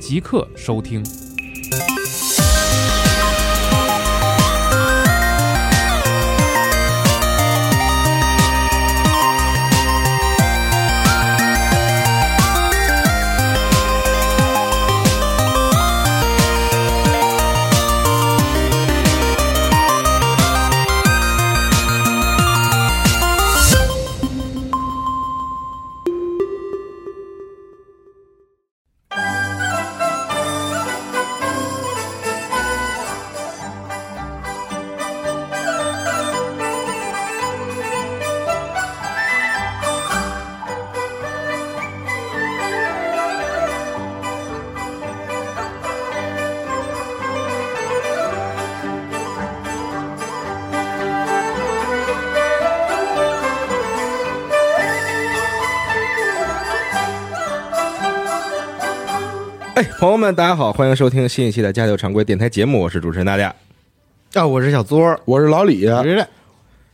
[0.00, 1.19] 即刻收听。
[60.10, 63.54] 友们，大家好，欢迎收听新一期的《家教常规》电台节目，我是主持人大家。
[64.34, 65.88] 啊，我是小作，我是老李，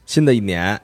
[0.05, 0.79] 新的一年，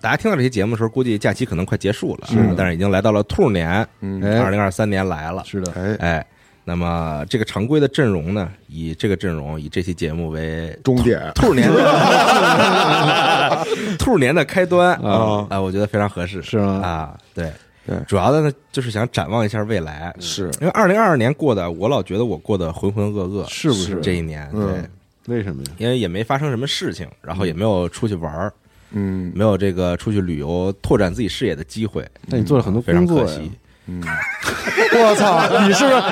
[0.00, 4.22] 大家听到这期节目的时候，估计假期可能快结束了，是但是已经来到了兔年，嗯。
[4.40, 5.96] 二零二三年来了，是的，哎。
[5.98, 6.26] 哎，
[6.62, 11.20] 那么这个常规的阵容呢，以这个阵容，以这期节目为终点。
[11.34, 13.66] 兔年的
[13.98, 15.44] 兔年的开端啊。
[15.50, 16.80] 啊，我觉得非常合适，是吗？
[16.84, 17.50] 啊，对
[17.86, 17.96] 对。
[18.06, 20.50] 主要的呢就是想展望一下未来，是。
[20.60, 24.00] 因为二零二二年过的，我老觉得我过得浑浑噩噩，是不是？
[24.00, 24.50] 这一年？
[24.50, 24.90] 对，嗯
[25.26, 25.72] 为什么呀？
[25.78, 28.52] 因为也没发生什么事情，然后也没有出去玩儿，
[28.92, 33.36] 嗯，没有这个出去旅游、拓展自己视野的机会，那你做了很多非常工作呀。
[33.36, 33.50] 可惜。
[33.88, 35.40] 我操！
[35.66, 36.02] 你是不是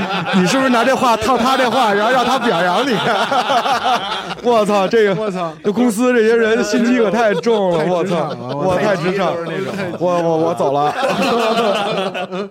[0.40, 2.92] 你是不是拿这话套他这话，然后让他表扬你？
[4.42, 4.86] 我操！
[4.86, 5.52] 这个我操！
[5.64, 7.84] 这公司这些人心机可太重了！
[7.86, 8.28] 我操！
[8.38, 9.34] 我太职场，
[9.98, 10.94] 我我我走了。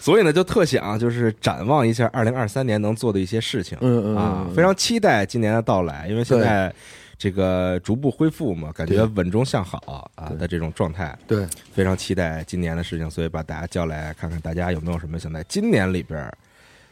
[0.00, 6.72] 所以呢，就特想就是展望一下二零二三年能做的一些事情，嗯嗯啊，非常期待今年的到来，因为现在
[7.18, 16.32] 这个逐步恢复嘛，感觉稳中向好啊的这种状态，对，非常期待今年的事情，所以把大家叫来看看大家有没有什么想在今年里边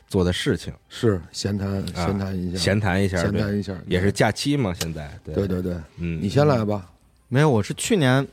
[0.08, 5.32] 做的事情，是闲谈啊闲谈一下，闲谈一下，闲谈一下，也是假期嘛，现在对。
[5.34, 6.90] 对对对，嗯，你先来吧。
[7.28, 8.26] 没有，我是去年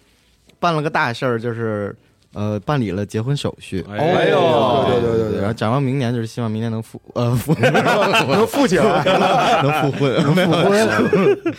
[0.59, 1.95] 办了个大事儿，就是
[2.33, 3.85] 呃办理了结婚手续。
[3.89, 4.85] 哎呦。
[4.87, 9.03] 对对对对对然后展望明年，就是希望明年能复呃复 能复起来，
[9.61, 11.53] 能复婚， 没有。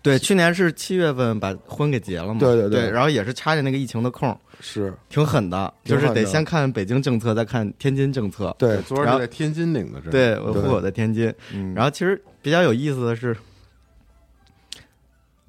[0.00, 2.40] 对，去年是七月份把婚给结了嘛？
[2.40, 2.82] 对对对。
[2.82, 4.94] 对然后也是插着那个疫情的空，是。
[5.08, 8.54] 挺狠的，就是得先看北京政策，再看天津政策。
[8.58, 10.10] 对，昨儿在天津领的，证？
[10.10, 11.32] 对，我户口在天津。
[11.52, 11.74] 嗯。
[11.74, 13.36] 然后其实比较有意思的是，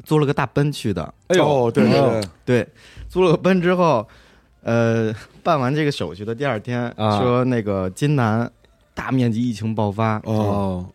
[0.04, 1.14] 租了个大奔去的。
[1.28, 2.68] 哎呦，对对对，对，
[3.08, 4.06] 租了个奔之后，
[4.64, 7.22] 呃，办完这个手续的第二天，啊。
[7.22, 8.52] 说那个津南
[8.96, 10.86] 大面积疫情爆发，哦，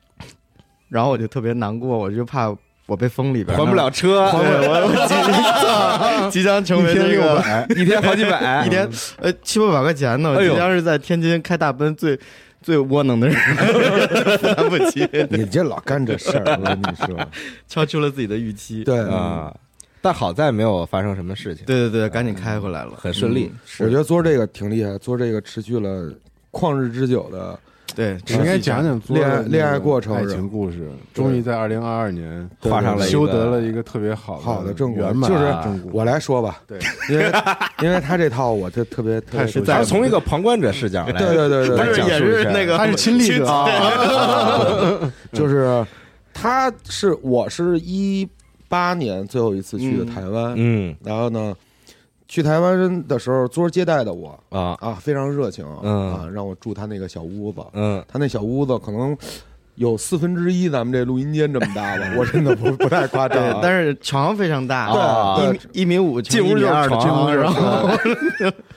[0.89, 2.55] 然后我就特别难过，我就怕
[2.87, 12.19] 我被封里边，还不了车，对，我 我即即将成为一天这个六百，一天好几百， 一天呃七八百块钱呢，即将是在天津开大奔最
[12.61, 13.37] 最窝囊的人，
[14.39, 17.29] 负担不起，你这老干这事儿，我跟你说，
[17.69, 18.85] 超出了自己的预期。
[18.85, 18.99] 对。
[19.09, 19.55] 啊，
[20.03, 23.51] 但好在没有发生什么事情，对对对，赶紧开回来了，很顺利。
[23.79, 26.13] 我觉得做这个挺厉害，做这个持续了
[26.53, 27.59] 旷日之久的，
[27.95, 35.31] 对，你 应该讲讲恋爱恋爱过程爱情故事，终于在二零二二年画上了修得了一个特别好好的正果圆满。
[35.31, 35.45] 就是。
[35.93, 36.79] 我来说吧，对，
[37.09, 37.33] 因为
[37.83, 42.19] 因为他这套我就特别特别 他是从一个旁观者视角来，对对对对来对讲述一下。
[42.19, 45.13] 也是那个他是亲历者，啊。
[45.33, 45.85] 就是
[46.33, 48.29] 他是我是一
[48.69, 50.95] 八年最后一次去的台湾，嗯。
[51.05, 51.55] 然后呢，
[52.35, 54.77] 去台湾的时候，桌儿接待的我啊。
[54.81, 56.13] 啊，非常热情，嗯。
[56.13, 59.17] 啊，让我住他那个小屋子，嗯，他那小屋子可能
[59.77, 64.91] 有四分之一咱们这录音间这么大吧， 我真的不不太夸张但是床非常大，
[65.37, 67.89] 对一米一米五进屋就是床 然后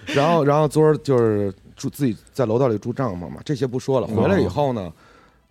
[0.05, 4.05] 然后然后昨儿就是住自己在楼道里住帐篷嘛，这些不说了。
[4.05, 4.93] 回来以后呢，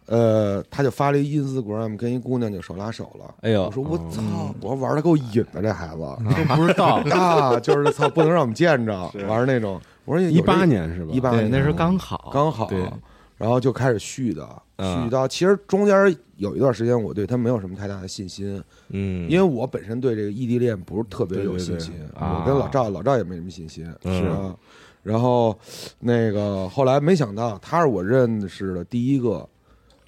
[0.06, 3.34] 呃，他就发了一 Instagram 跟一姑娘就手拉手了。
[3.42, 4.22] 哎呦我说我操，
[4.60, 6.96] 我玩的够瘾的这孩子都 不知道。
[7.10, 9.80] 啊，就是操，不能让我们见着玩那种。
[10.04, 11.12] 我说一八年是吧？
[11.12, 12.70] 一八年那时候刚好，刚好，
[13.36, 15.26] 然后就开始絮叨，嗯絮叨。
[15.26, 21.92] 其实中间有一段时间，我对他没有什么太大的信心，嗯，因为我本身对这个异地恋不是特别有信心。
[22.14, 24.54] 我跟老赵，老赵也没什么信心，是啊。
[25.02, 25.56] 然后
[26.00, 29.48] 那个后来没想到，他是我认识的第一个，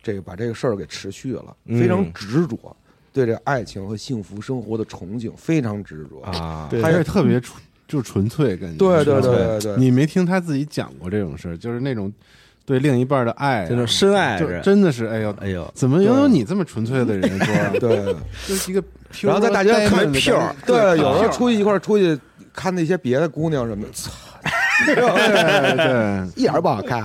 [0.08, 2.74] 这个把这个事儿给持续了，嗯非常执着，
[3.12, 6.22] 对这爱情和幸福生活的憧憬非常执着。
[6.22, 12.10] 啊，对他是特别纯，就纯粹感觉对对对对对，你没听他自己讲过这种事儿，就是那种
[12.64, 17.78] 对另一半的爱啊，这种深爱就着，真的是哎呦，哎呦，怎么拥有你这么纯粹的人 说？
[17.78, 18.16] 对。
[18.48, 18.82] 就是一个
[19.20, 22.18] 然后在大街上看儿对，有时候出去一块儿出去
[22.54, 24.10] 看那些别的姑娘什么的，操，
[24.86, 24.94] 对
[25.76, 27.02] 对，一点儿不好看。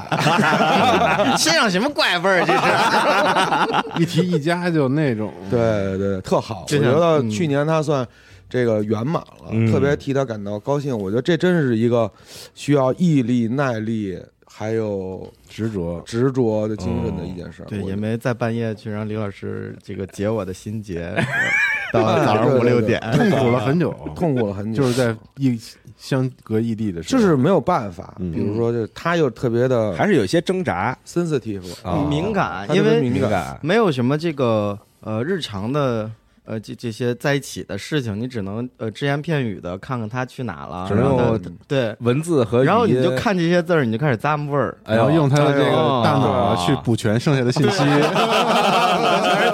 [1.37, 2.45] 身上什么怪味儿？
[2.45, 6.61] 这是 一提一家就那种，对对，特好。
[6.61, 8.05] 我觉得嗯去年他算
[8.49, 10.97] 这个圆满了，嗯特别替他感到高兴。
[10.97, 12.09] 我觉得这真是一个
[12.53, 17.65] 需要毅力、耐力还有执着，执着的精神的一件事儿。
[17.65, 21.11] 对，也没在半夜去让李老师这个解我的心结，
[22.01, 23.00] 到早上五六点。
[23.13, 25.60] 痛苦了 很久，痛苦了很久，就是在异
[25.98, 28.16] 相隔异地的时候，就是没有办法。
[28.19, 33.00] 嗯比如说，就他又特别的还是有些挣扎 sensitive 啊敏感，因为。
[33.01, 36.10] 敏感，没有什么这个呃日常的
[36.45, 41.38] 呃这这些在一起的事情，你只能呃只言片语的看看他去哪了，只能然后
[41.68, 44.78] 对，文字和然后你就，看这些字儿，你就开始咂摸味儿。
[44.86, 45.72] 然后用他的这个
[46.04, 47.92] 大脑去补全剩下的信息，没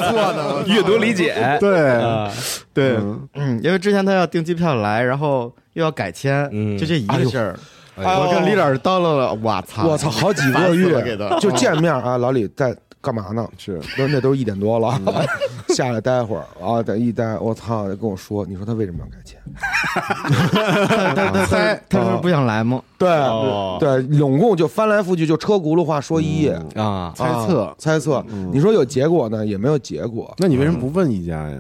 [0.10, 2.32] 错的阅读理解， 对啊，
[2.74, 7.60] 对，嗯嗯，因为之前他要订机票来，然后又要改签，嗯就这一个事儿，
[7.96, 13.48] 我跟李老师叨唠了，我操，我操，好几个月给他就见面啊，老李在干嘛呢？
[13.57, 15.00] 是那那都一点多了，
[15.69, 19.40] 下来待会儿啊，等一待，我操，跟我说，你说他为什么要改签？
[19.60, 22.81] 他他他他他不是不想来吗？
[22.98, 28.24] 对、哦对，拢共就翻来覆去就车轱辘话说一夜，啊，猜测啊猜测。
[28.30, 31.60] 嗯你说有结果呢，也没有结果，那你为什么不问一家呀？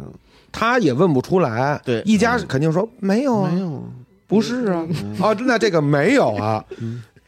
[0.51, 1.79] 他也问不出来。
[1.85, 3.83] 对一家肯定说没有啊，没有，
[4.27, 4.85] 不是啊，
[5.21, 6.63] 啊，那这个没有啊，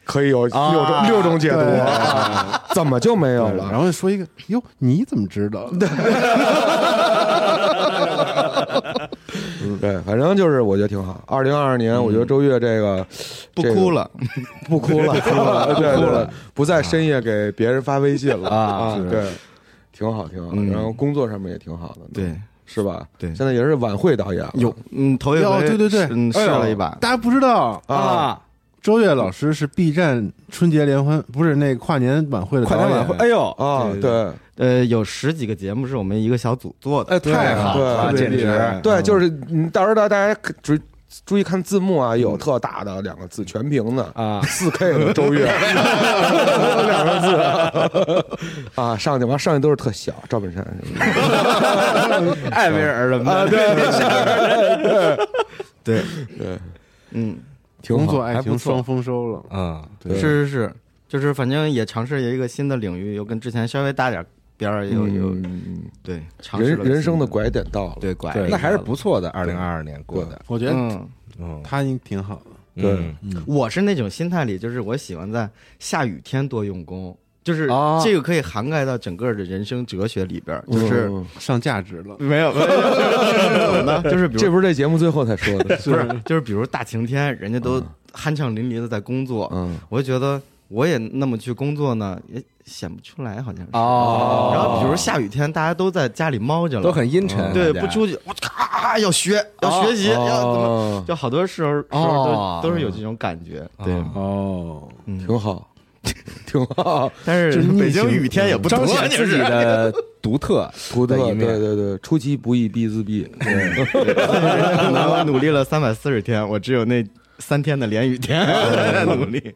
[0.04, 3.68] 可以有六种六种解读，啊 怎么就没有了？
[3.70, 5.70] 然后说一个，哟，你怎么知道？
[9.80, 11.22] 对，反正就是我觉得挺好。
[11.26, 13.04] 二零二二年，我觉得周越这个
[13.54, 14.08] 不这个哭了，
[14.68, 18.48] 不哭了，哭了，对对对，不在深夜给别人发微信了。
[18.48, 19.08] 啊是。
[19.08, 19.24] 对，
[19.92, 20.50] 挺好，挺好。
[20.52, 20.70] 嗯。
[20.70, 22.34] 然后工作上面也挺好的，对，
[22.66, 23.04] 是吧？
[23.18, 23.34] 对。
[23.34, 26.06] 现在也是晚会导演了，有嗯，头一哦回对对对。
[26.10, 28.40] 嗯，试了一把，大家不知道，啊，
[28.82, 40.76] 周越老师是 B 站春节联欢，不是那个跨年晚会的跨年晚会，哎呦，啊，对对呃，有十几个节目是我们一个小组做的，哎，太好了，对简直对，就是你，到时候大家可注
[41.24, 44.02] 注意看字幕啊，有特大的两个字全屏的。
[44.14, 44.40] 啊。
[44.42, 50.66] 四 K 的周越两个字啊，上去完上去都是特小赵本山。
[50.84, 55.16] 什么的艾薇儿什么啊，的，对
[56.00, 56.02] 对，
[56.38, 56.58] 对，
[57.10, 57.38] 嗯，
[57.82, 58.56] 挺工作爱还不错。
[58.56, 59.44] 情双丰收了。
[59.50, 60.14] 嗯，对。
[60.14, 60.74] 是是是，
[61.08, 64.24] 就是反正也尝试有一个新的领域，又跟之前稍微大点
[64.56, 67.26] 边儿，有有嗯对尝试人了人生的。
[67.26, 71.08] 拐点到了，对拐对那还是不错的，二零二二年过的，我觉得嗯，
[71.38, 72.82] 嗯，他应挺好的。
[72.82, 73.14] 对。
[73.20, 73.42] 嗯。
[73.46, 77.16] 我是那种心态里，就是我喜欢在下雨天多用功。
[77.44, 84.02] 就是哦这个可以涵盖到整个的人生哲学里边，就是嗯上价值了，没有，没有怎么呢？
[84.04, 87.82] 就是比如这不是这节目最后才说的，不是，就是比如大晴天，人家都
[88.14, 93.70] 酣畅淋漓的在工作，嗯我就觉得我也那么去工作呢，也显不出来，好像是。
[93.72, 100.66] 哦，然后比如下雨天，大家都在家里猫着了，都很阴沉，对，不出去，我咔要学，要学习，要怎么？
[100.66, 105.18] 哦，就好多时候时候哦都都是有这种感觉，对，哦，嗯。
[105.26, 105.68] 挺好，
[106.46, 117.04] 挺好， 但是北京雨天也不多彰显自己的独 特独特，对的一面，对对，出其不意必自毙，可能我努力了三百四十天，我只有那
[117.38, 118.46] 三天的连雨天
[119.06, 119.54] 努力。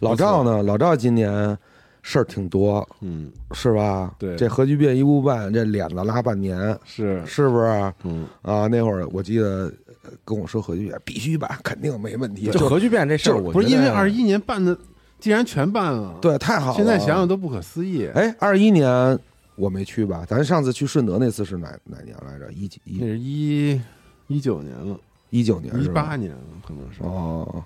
[0.00, 0.62] 老赵呢？
[0.62, 1.56] 老赵今年
[2.02, 4.12] 事儿挺多，嗯，是吧？
[4.18, 7.92] 对这核聚变一不办，这脸子拉半年，是，是不是？
[8.04, 9.72] 嗯，啊，那会儿我记得
[10.04, 12.50] 呃跟我说核聚变必须办，肯定没问题。
[12.50, 14.76] 就核聚变这事儿，我不是因为二一年办的，
[15.22, 16.76] 既然全办了，，对，太好了。
[16.76, 18.08] 现在想想，都不可思议。
[18.12, 19.16] 哎，二一年
[19.54, 20.26] 我没去吧？
[20.28, 22.52] 咱上次去顺德那次是哪哪年来着？
[22.52, 23.80] 一几一那是一
[24.26, 24.98] 一九年了，
[25.30, 25.86] 一九年一？
[25.90, 27.62] 八年了，可能是哦，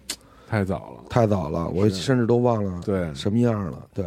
[0.47, 1.05] 太早了。
[1.09, 3.83] 太早了，我甚至都忘了对，什么样了。
[3.95, 4.05] 对，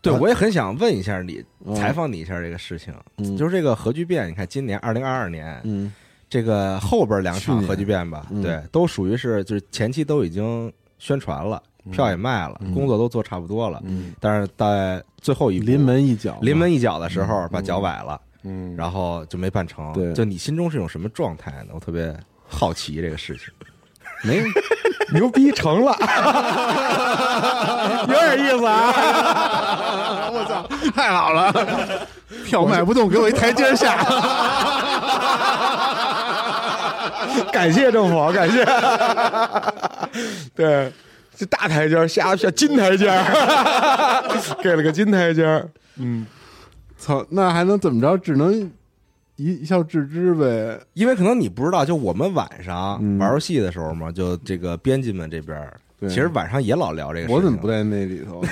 [0.00, 5.92] 对我也很想问一下你，嗯采访你一下这个事情，嗯就是这个核聚变，你看今年二零二二年，嗯
[6.30, 19.92] 这个后边两场核聚变吧，嗯对，都属于是就是前期都已经宣传了，票也卖了，嗯工作都做差不多了，嗯但是在最后一临门一脚，临门一脚的时候把脚崴了，嗯，然后就没办成。
[19.92, 21.70] 对就你心中是一种什么状态呢？
[21.74, 22.14] 我特别
[22.48, 23.46] 好奇这个事情。
[24.24, 24.42] 没
[25.12, 25.92] 牛逼成了，
[28.08, 30.30] 有点意思啊！
[30.32, 31.52] 我操太好了，
[32.46, 33.94] 票卖不动，给我一台阶下。
[37.52, 38.64] 感谢政府，感谢。
[40.54, 40.90] 对，
[41.36, 44.24] 这大台阶儿下下金台阶儿，
[44.64, 45.68] 给了个金台阶儿。
[45.96, 46.26] 嗯，
[46.96, 48.16] 操，那还能怎么着？
[48.16, 48.52] 只能
[49.36, 50.80] 一一笑置之呗。
[50.94, 57.32] 因为可能你不知道，就我们晚上嗯玩游戏的时候嘛，就这个编辑们这边，对其实晚上也老聊这个事。
[57.34, 58.40] 我怎么不在那里头？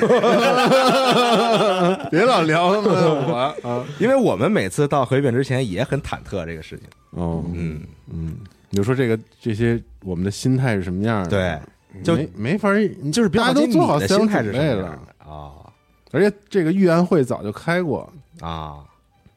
[2.11, 3.85] 别老聊他们我啊！
[3.99, 6.87] 因为我们每次到核聚变之前也很忐忑这个事情。
[7.11, 7.81] 哦，嗯，
[8.13, 8.37] 嗯，
[8.71, 11.31] 你就说这个这些我们的心态是什么样的？
[11.31, 11.59] 对，
[12.03, 15.53] 就没没法儿，就是别大家都做好思想你的心态准备了啊。
[16.11, 18.11] 而且这个预案会早就开过，
[18.41, 18.79] 啊，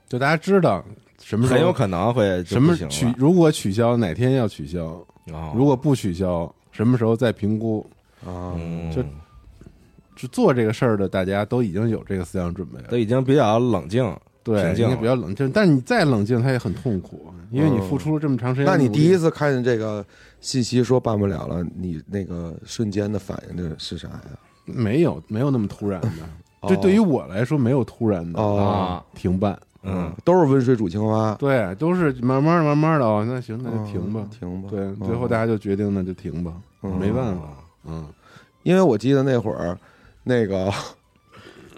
[0.07, 0.83] 就大家知道
[1.21, 4.83] 什么时候很有可能会什么取如果取消哪天要取消，
[5.31, 5.53] 哦。
[5.55, 7.87] 如果不取消什么时候再评估。
[8.25, 9.03] 啊，嗯就
[10.15, 12.87] 就做这个事儿的，大家都已经有这个思想准备了。
[12.89, 14.03] 都已经比较冷静，
[14.43, 18.65] 对，比较冷静，但是你再冷静，他也很痛苦，因为你付出了这么长时间。
[18.65, 20.03] 那你第一次看见这个
[20.47, 24.21] 信息说办不了了，你那个瞬间的反应的是啥呀？
[24.63, 26.09] 没有没有那么突然的，
[26.61, 29.59] 哦这对于我来说没有突然的哦啊停办。
[29.83, 34.29] 嗯，都是温水煮青蛙，对，都是慢慢的慢慢的哦，那行，那就停吧嗯。
[34.29, 34.69] 停吧。
[34.69, 37.41] 对，最后大家就决定那就停吧，嗯没办法。
[37.85, 38.07] 嗯，
[38.63, 39.77] 因为我记得那会儿，
[40.23, 40.71] 那个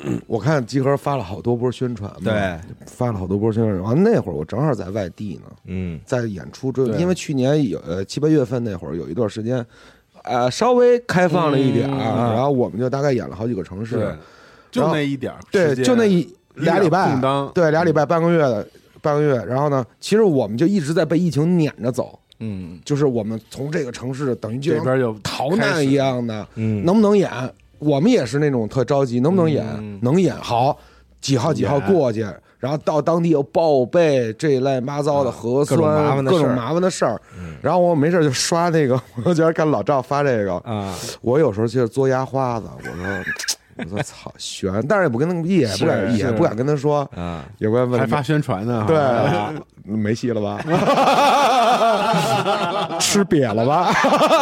[0.28, 3.80] 我看集合发了好多波宣传嘛，对，发了好多波宣传。
[3.82, 9.66] 完了那会儿我正好在外地呢，嗯在演出之，因为去年有呃七八月份那会儿有一段时间，
[10.24, 14.16] 呃稍微开放了一点儿，嗯然后我们就大概演了好几个城市，，
[14.72, 17.20] 就那一点儿对，就那一俩礼拜
[17.54, 18.68] 对，俩礼拜半个月的
[19.02, 19.36] 半个月。
[19.46, 27.30] 然后呢，其实我们就一直在被疫情撵着走，嗯，就是我们从这个城市等于就像这边又逃难一样的，嗯，能不能演？
[27.80, 29.66] 我们也是那种特着急，能不能演？
[29.80, 30.78] 嗯能演好，
[31.22, 32.26] 几号几号过去，
[32.60, 37.20] 然后到当地又报备这乱七八糟的核酸，各种麻烦的各种事儿麻烦的事儿。
[37.38, 42.94] 嗯然后我没事就刷那个朋友圈， 看老赵发这个，啊，我有时候就是嘬牙花子，我说。
[43.82, 49.54] 我说操悬，但是也不跟他也不敢是也不敢跟他说，啊，也不敢问还发宣传呢，对哈，
[49.86, 50.60] 没戏了吧？
[53.00, 53.96] 吃瘪了吧？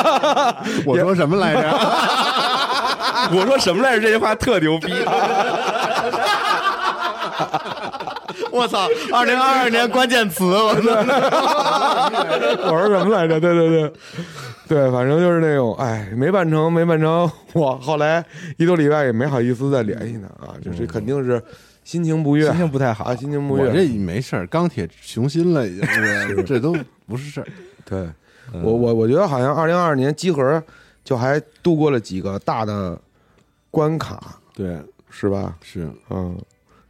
[0.87, 1.69] 我说什么来着？
[3.35, 4.01] 我说什么来着？
[4.01, 4.91] 这句话特牛逼，
[8.51, 8.87] 我操！
[9.13, 10.81] 二零二二年关键词，我操！
[12.71, 13.39] 我说什么来着？
[13.39, 13.91] 对对对，
[14.67, 17.29] 对，反正就是那种，哎，没办成，没办成。
[17.53, 18.23] 我后来
[18.57, 21.41] 一多礼拜也没好意思再联系他啊，就是肯定是
[21.83, 23.15] 心情不悦心情不太好啊，。
[23.15, 23.97] 心情不我这悦。
[23.99, 26.75] 没事儿，钢铁雄心了，已经是这都
[27.07, 27.47] 不是事儿。
[27.85, 27.99] 对
[28.53, 30.61] 嗯我我我觉得好像二零二二年集合
[31.03, 32.97] 就还度过了几个大的
[33.77, 34.75] 关卡，对，
[35.11, 35.55] 是吧？
[35.61, 36.35] 是，嗯，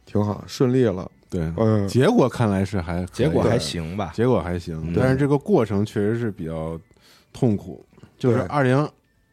[0.06, 1.06] 挺好，顺利了。
[1.28, 4.10] 对，嗯，结果看来是还结果还行吧？
[4.14, 6.80] 结果还行嗯，但是这个过程确实是比较
[7.30, 7.84] 痛苦。
[8.16, 8.78] 就是对二零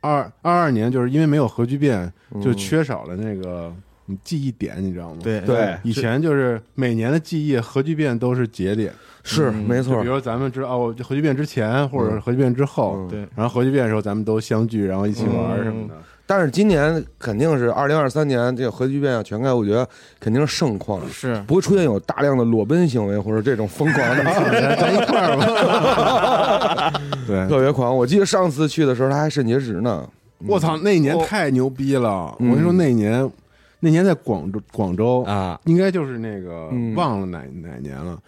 [0.01, 3.74] 二二二年，就是因为没有核聚变，嗯就缺少了那个
[4.07, 8.93] 你记忆点，你知道吗？，对对以前就是每年的记忆核聚变都是节点，
[9.24, 10.09] 是嗯没错比。
[10.09, 15.95] 如咱们知道哦，核聚变之前或者嗯核聚变之后，嗯对然后核聚变的时候咱们都相聚，然后一起玩什么的。
[16.27, 19.88] 但是今年肯定是二零二三年这个核聚变要全开，我觉得
[20.20, 24.24] 肯定是盛况，是不会出现有大量的裸奔行为或者这种疯狂的，
[24.75, 27.01] 在一块儿吧。
[27.27, 27.96] 对，特别狂。
[27.96, 30.08] 我记得上次去的时候他还肾结石呢。
[30.48, 32.36] 我操，那一年太牛逼了！
[32.39, 33.32] 嗯我跟你说，那一年，
[33.79, 38.20] 那年在广州，广州啊，应该就是那个嗯忘了哪哪年了，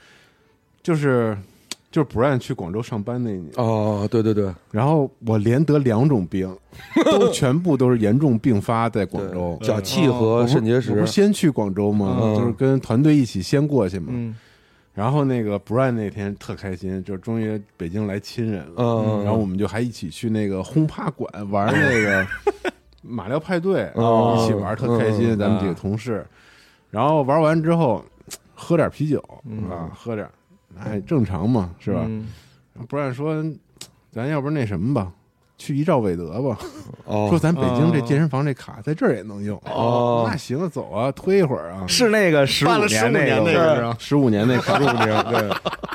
[0.82, 1.38] 就是
[1.98, 3.50] 就是不让去广州上班那一年。
[3.56, 6.56] 哦，对对对，然后我连得两种病，
[7.06, 9.58] 都全部都是严重并发在广州。
[9.64, 11.12] 脚气和肾结石我不是。
[11.12, 12.20] 先去广州吗？
[12.22, 14.10] 嗯就是跟团队一起先过去嘛。
[14.12, 14.36] 嗯
[14.94, 18.74] 然后那个 Brian 那天特开心，就是终于北京来亲人了。
[18.78, 22.28] 嗯，然后我们就还一起去那个轰趴馆玩那个
[23.02, 26.24] 马料派对，哦一起玩特开心，嗯咱们几个同事。
[26.92, 28.04] 然后玩完之后
[28.56, 30.28] 喝点啤酒嗯啊，喝点，
[30.84, 32.02] 哎，正常嘛，是吧？
[32.06, 32.28] 嗯
[32.88, 33.44] 不然说，
[34.12, 35.12] 咱要不那什么吧，
[35.58, 36.60] 去一兆韦德吧。
[37.06, 39.60] 哦说咱北京这健身房这卡在这儿也能用。
[39.66, 41.88] 哦那行啊，走啊，推一会儿啊。
[41.88, 43.96] 是那个十五办了15年年那个？
[43.98, 45.50] 十五年那卡，十五年对。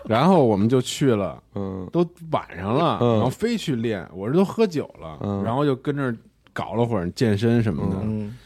[0.07, 1.41] 然后我们就去了。
[1.55, 6.17] 嗯都晚上了，嗯然后非去练，我这都喝酒了，嗯然后就跟这儿
[6.53, 8.37] 搞了会儿健身什么的，嗯，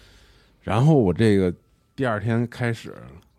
[0.61, 1.51] 然后我这个
[1.95, 2.95] 第二天开始，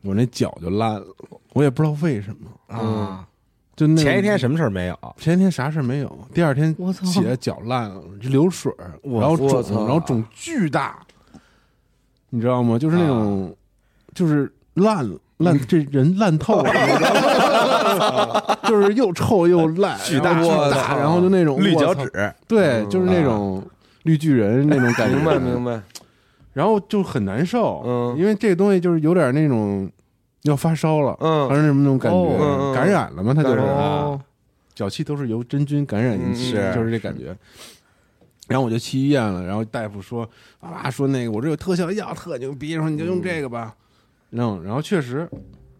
[0.07, 1.05] 我那脚就烂了，
[1.53, 3.27] 我也不知道为什么，啊，
[3.75, 4.97] 就那前一天什么事儿没有？
[5.17, 10.99] 前一天啥事儿没有，第二天我操起来脚烂了，就流水儿，我然后我操肿，然后肿巨大，
[12.29, 12.79] 你知道吗？
[12.79, 13.55] 就是那种，
[14.15, 23.63] 就是烂烂，这人烂透了，你知道吗 就是又臭又烂， 巨大然后巨大，然后就那种绿脚我操趾，对，嗯就是那种
[24.03, 25.81] 绿巨人那种感觉，明白明白，
[26.53, 29.89] 然后就很难受，嗯因为这个东西就是有点那种
[30.49, 31.47] 要发烧了，嗯。
[31.49, 34.19] 还是什么那种感觉，哦嗯嗯感染了嘛，他就是
[34.73, 37.35] 脚气都是由真菌感染引起的，嗯就是这感觉。
[38.47, 43.75] 然后我就去医院了，然后大夫说啊，说那个我这有特效药特牛逼，说你就用这个吧。
[44.31, 45.29] 嗯，然后确实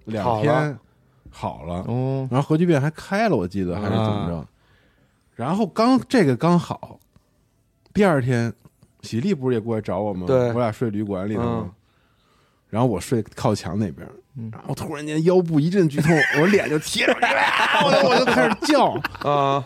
[0.05, 0.41] 两好了。
[0.43, 0.79] 天
[1.29, 4.35] 好了，哦，然后核聚变还开了，我记得还是怎么着。
[4.37, 4.47] 啊
[5.35, 6.99] 然后刚这个刚好，
[7.93, 8.51] 第二天
[9.03, 10.25] 喜力不是也过来找我吗？
[10.25, 10.51] 对。
[10.51, 11.65] 我俩睡旅馆里头吗？
[11.65, 11.71] 嗯？
[12.69, 14.07] 然后我睡靠墙那边，
[14.37, 14.49] 嗯。
[14.51, 19.63] 然后突然间腰部一阵剧痛， 我脸就贴上去，了我就我就开始叫，啊，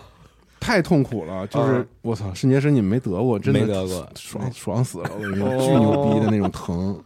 [0.60, 1.46] 太痛苦了。
[1.48, 5.58] 就是嗯我操，肾结石你们没得过，真的没得过，爽爽死了，我跟你说，哦。
[5.60, 7.00] 巨牛逼的那种疼。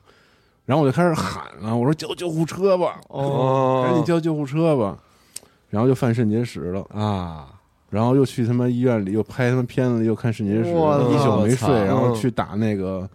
[0.65, 4.97] 然后我就开始喊了，我说叫救护车吧，哦，赶紧哦，叫救护车吧。
[5.69, 7.47] 然后就犯肾结石了，啊，
[7.91, 12.15] 然后又去他妈医院里又拍他妈片子，又看肾结石，一宿没睡，然后嗯。
[12.15, 13.07] 去打那个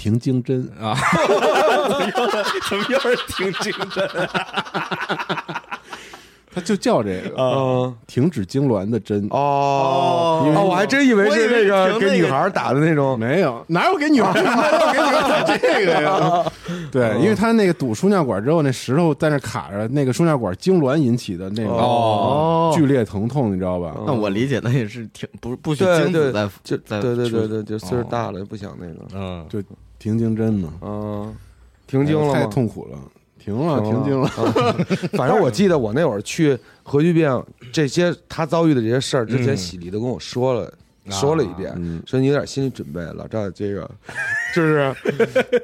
[0.00, 0.66] 停经针。
[0.80, 0.96] 啊，
[2.70, 4.08] 怎么又是停经针？
[6.52, 9.24] 他就叫这个嗯，停止痉挛的针。
[9.30, 16.44] 哦，哦，我还真以为是那个给女孩打的那种，没有，哪有给女孩打的给女孩打这个呀？
[16.90, 22.72] 对，因为他那个堵输尿管之后，那石头在那卡着，那个输尿管痉挛引起的那个哦。
[22.74, 23.94] 剧烈疼痛，你知道吧？
[24.04, 29.62] 那我理解的也是挺不不许对精子对在就在对对对对，就岁数大了不想那个，嗯，就
[30.00, 31.36] 停经针嘛，嗯，
[31.86, 32.46] 停经了太吗？
[32.50, 32.98] 痛苦了，
[33.38, 34.28] 停了，停经了。
[34.36, 34.72] 了。
[35.12, 37.30] 反正我记得我那会儿去核聚变，
[37.72, 40.72] 这些他遭遇的这些事儿，之前嗯喜力都跟我说了，
[41.10, 43.00] 说了一遍，嗯说你有点心理准备。
[43.14, 43.88] 老赵这个，
[44.56, 44.94] 就是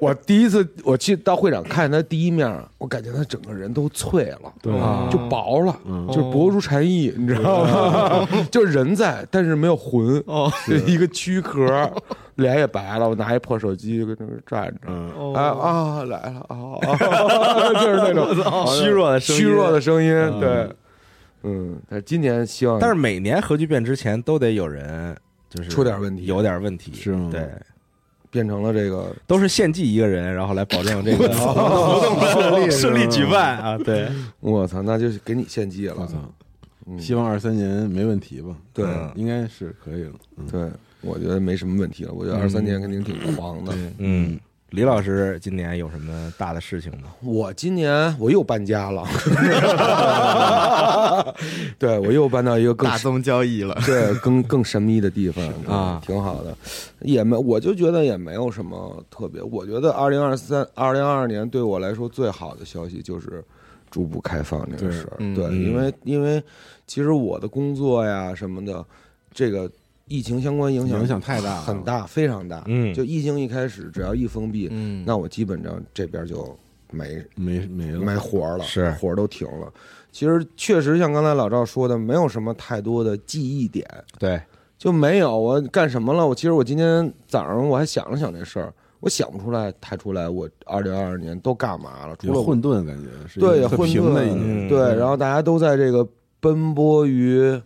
[0.01, 2.46] 我第一次我去到会场看见他第一面，
[2.79, 8.29] 我感觉他整个人都脆了，对啊就薄了，嗯就是薄如蝉翼，你知道吗？
[8.53, 10.53] 就是人在，但是没有魂，哦
[10.87, 11.90] 一个躯壳，
[12.37, 13.09] 脸也白了。
[13.09, 20.77] 我拿一破手机就跟那儿站着，嗯，啊啊来了啊，啊 就是那种虚弱的声音虚弱的声音，嗯对，
[21.42, 25.16] 嗯，但是今年希望，但是每年核聚变之前都得有人
[25.51, 27.49] 就是出点问题有点问题，是吗对，
[28.31, 34.09] 变成了这个都是献祭一个人，然后来保证这个 活动顺利顺利举办啊，对，
[34.40, 36.14] 我操，那就是给你献祭了我，操，
[36.88, 38.55] 嗯希望二三年没问题吧？
[38.72, 40.12] 对嗯应该是可以了。
[40.37, 40.70] 嗯对，
[41.01, 42.13] 我觉得没什么问题了。
[42.13, 43.73] 我觉得二三年肯定挺狂的。
[43.99, 44.39] 嗯，
[44.71, 47.09] 李老师今年有什么大的事情吗？
[47.23, 49.05] 我今年我又搬家了，
[51.79, 56.57] 对我又搬到一个更大宗交易了， 对更更神秘的地方啊挺好的，
[57.01, 59.41] 也没我就觉得也没有什么特别。
[59.43, 63.45] 我觉得二零二三、二零二二年对我来说最好的消息就是
[63.91, 65.17] 逐步开放这个事儿。
[65.19, 66.43] 对嗯对，嗯因为因为
[66.87, 68.85] 其实我的工作呀什么的，
[69.33, 69.71] 这个
[70.09, 71.62] 疫情相关影响影响太大了。
[71.62, 72.62] 很大，非常大。
[72.66, 72.95] 嗯。
[72.95, 76.57] 就疫情一开始，只要一封闭，嗯，那我基本上这边就
[76.90, 78.90] 没没没了，没活儿了，是。
[78.92, 79.73] 活儿都停了。
[80.12, 83.87] 其实确实像刚才老赵说的，没有什么太多的记忆点，
[84.19, 84.40] 对，
[84.79, 86.27] 就没有我干什么了。
[86.27, 94.66] 我其实我今天早上我还想了想这事儿，我想不出来太出来我二零二二年都干嘛了，除了混沌感觉，是一对混平的一沌年。
[94.66, 94.69] 嗯。
[94.71, 96.09] 对，然后大家都在这个
[96.40, 97.61] 奔波于，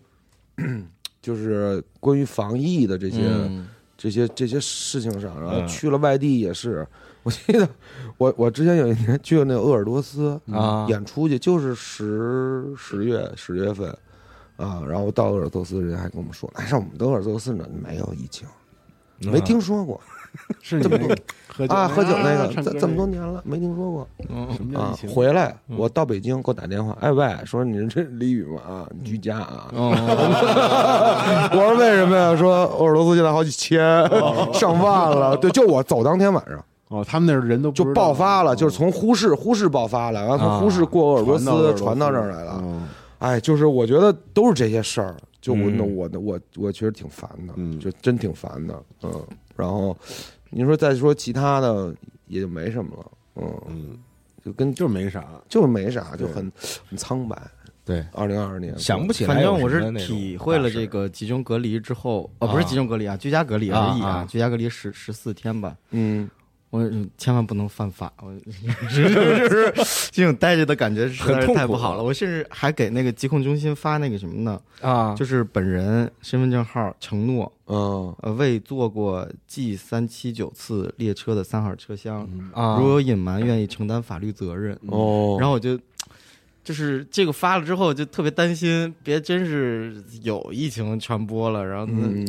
[1.20, 3.68] 就是关于防疫的这些、嗯。
[3.96, 5.68] 这些这些事情上，然后嗯。
[5.68, 6.86] 去了外地也是。
[7.22, 7.68] 我记得
[8.16, 10.86] 我我之前有一年去了那个鄂尔多斯啊。
[10.88, 13.90] 演出去，就是十十月十月份
[14.56, 18.48] 啊，然后到鄂尔多斯，人家还跟我们说，哎，上我们鄂尔多斯呢没有疫情，
[19.18, 20.00] 没听说过
[20.62, 21.16] 是你那个
[21.48, 24.02] 喝酒啊，喝酒那啊个这这么多年了没听说过。
[24.28, 25.10] 啊什么叫疫，情？
[25.10, 29.66] 回来我到北京给我打电话，哎喂，说你这李宇嘛啊，居家啊。
[29.72, 29.90] 哦，
[31.52, 32.36] 我说为什么呀？
[32.36, 33.80] 说鄂尔多斯现在好几千，
[34.54, 35.36] 上万了。
[35.36, 42.58] 对，就我走当天晚上哦，他们那儿人都就爆发了，哦就是从呼市呼市爆发了，然后从呼市过鄂尔多斯传到这儿来了。
[42.62, 42.88] 嗯
[43.20, 49.26] 哎，就是我觉得都是这些事儿，就我嗯那我我我其实挺烦的，嗯就真挺烦的，嗯。
[49.56, 49.96] 然后
[50.48, 51.94] 你说再说其他的
[52.26, 53.98] 也就没什么了，嗯，嗯，
[54.44, 55.24] 就跟就是没啥。
[55.48, 56.50] 就是没啥，就很
[56.88, 57.36] 很苍白，
[57.84, 59.42] 对，二零二二年想不起来反。
[59.42, 65.76] 正我是体会了这个集中隔离之后，哦，不是集中隔离啊，居家隔离而已啊啊居家隔离十十四天吧。
[65.90, 66.28] 嗯，
[66.70, 68.32] 我千万不能犯法，我
[68.88, 69.74] 是是，
[70.12, 72.02] 这种待着的感觉实在是太不好了。
[72.02, 84.78] 我甚至还给那个疾控中心发那个什么呢，啊，就是本人身份证号承诺，嗯呃，未坐过 G 三七九次列车的三号车厢，啊，如有隐瞒，愿意承担法律责任。
[84.86, 85.78] 哦，然后我就。
[86.62, 91.86] 就是这个发了之后，就特别担心，别真是有疫情传播了，然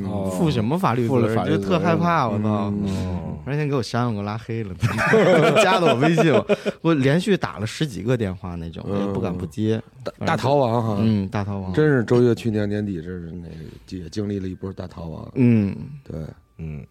[0.07, 2.49] 后负什么法律负了责任，就特害怕，我操！
[2.49, 4.73] 哦而且给我删了，给我拉黑了，
[5.63, 9.81] 加的我微信，我我连续打了十几个电话那种，我也不敢不接。
[10.03, 15.27] 大大逃亡哈，嗯，大逃亡，真是周越去年年底，这是那个也经历了一波大逃亡。
[15.33, 16.19] 嗯，对，
[16.59, 16.85] 嗯，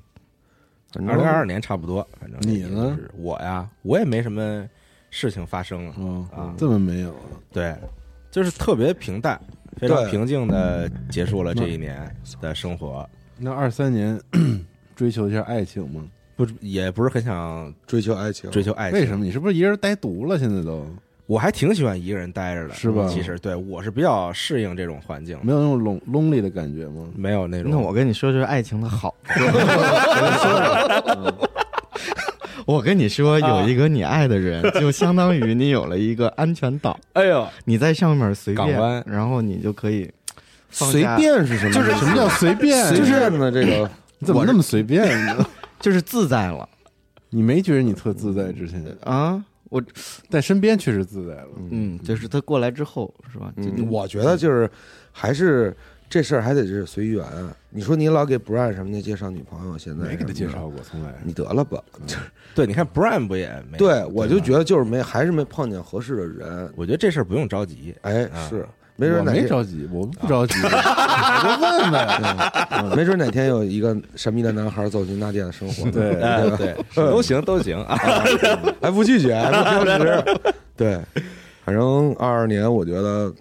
[0.92, 2.98] 反正二零二二年差不多，反正你呢？
[3.16, 4.68] 我呀，我也没什么
[5.10, 7.14] 事情发生啊，哦啊这么没有，
[7.52, 7.74] 对，
[8.30, 9.38] 就是特别平淡，
[9.76, 14.18] 非常平静的结束了这一年的生活，那二三年
[14.94, 16.02] 追求一下爱情吗？
[16.36, 18.98] 不也不是很想追求爱情，追求爱情。
[18.98, 19.24] 为什么？
[19.24, 20.38] 你是不是一个人呆独了？
[20.38, 20.86] 现在都
[21.26, 27.06] 我还挺喜欢一个人待着的，是吧其实对我是比较适应这种环境，没有那种 lon lonely 的感觉吗？
[27.14, 27.70] 没有那种。
[27.70, 29.14] 那我跟你说说爱情的好。
[32.66, 40.10] 我跟你说，有一个你爱的人，就相当于你有了一个安全岛， 哎呦，你在上面随便然后你就可以
[40.70, 41.72] 随，便是什么？
[41.72, 42.84] 就是什么叫随便？
[42.86, 43.50] 随便呢？
[43.50, 45.46] 这个你怎么那么随便呢？
[45.80, 46.68] 就是自在了
[47.30, 49.42] 你没觉得你特自在之前，啊。
[49.70, 49.80] 我
[50.28, 51.48] 在身边确实自在了。
[51.70, 53.52] 嗯，就是他过来之后，是吧？
[53.56, 54.68] 就嗯，我觉得就是
[55.12, 55.72] 还是
[56.10, 57.24] 这事儿还得是随缘。
[57.70, 61.14] 你说你老给 Brian 什么的介绍女朋友，现在没给他介绍过，从来。
[61.22, 61.80] 你得了吧？
[62.52, 63.78] 对，你看 Brian 不也没？
[63.78, 66.68] 对，我就觉得就是没，还是没碰见合适的人。
[66.74, 67.94] 我觉得这事儿不用着急。
[68.02, 72.96] 哎，啊是，没准我哪天，没着急，我不着急，我就问问。
[72.96, 77.96] 没准哪天有一个神秘的男孩走进娜姐的生活， 对哎，对，都行都行啊。
[78.82, 80.24] 还不拒绝，还不 挑食。
[80.76, 80.98] 对，
[81.64, 83.32] 反正二二年我觉得，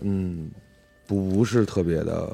[0.00, 0.48] 嗯，
[1.06, 2.30] 不是特别的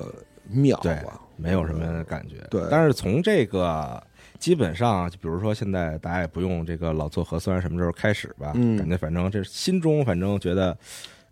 [0.49, 1.21] 妙对吧？
[1.37, 2.37] 没有什么感觉。
[2.51, 4.03] 对但是从这个
[4.39, 8.53] 基本上，就比如说现在大家也不用这个老做核酸，什么时候开始吧？
[8.55, 10.77] 嗯感觉反正这心中反正觉得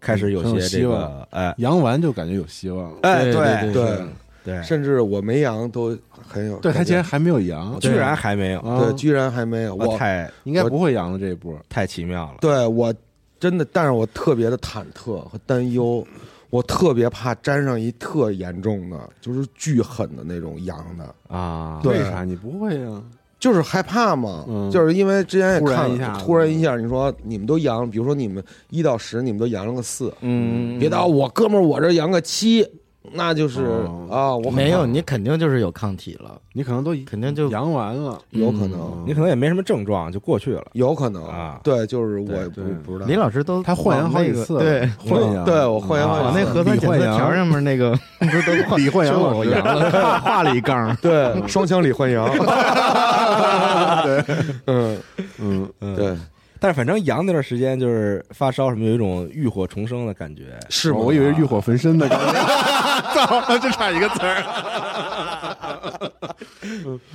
[0.00, 2.98] 开始有些这个希望哎阳完就感觉有希望了。
[3.02, 3.98] 哎对对对
[4.44, 11.54] 对，甚至我没阳都很有，对他竟然还没有阳，居然还没有，啊对，居然还没有，我我太应该不会阳的这一波。
[11.68, 12.36] 太奇妙了。
[12.40, 12.94] 对我
[13.38, 16.06] 真的，但是我特别的忐忑和担忧，
[16.50, 22.24] 我特别怕沾上一特严重的，就是巨狠的那种阳的，啊，为啥？
[22.24, 23.02] 你不会呀？
[23.38, 24.70] 就是害怕嘛，嗯。
[24.70, 32.66] 就是因为之前也看突然一下突然一下，你说你们都阳，比如说你们一到十，你们都阳了个四，嗯，别到我哥们儿我这阳个七，
[33.12, 38.18] 那就是、哦啊，我很没有，怕你肯定就是有抗体了，你可能都肯定就阳完了。
[38.30, 40.64] 有可能，嗯你可能也没什么症状就过去了。
[40.72, 50.94] 有可能啊对，就是我也不对不知道，李老师都他换阳好几次了，对，换阳，对我换阳啊往那核酸检测条上面那个不都画李焕阳说老师我阳了，画画了一杠。
[50.96, 52.28] 对双枪李焕阳，
[54.04, 54.24] 对，
[54.66, 54.98] 嗯
[55.38, 56.16] 嗯，嗯，对，
[56.60, 60.58] 但是反正阳那段时间就是发烧什么，有一种浴火重生的感觉。
[60.68, 60.98] 是吗？
[60.98, 62.32] 我以为浴火焚身的感觉，
[63.26, 64.42] 操，就差一个词儿。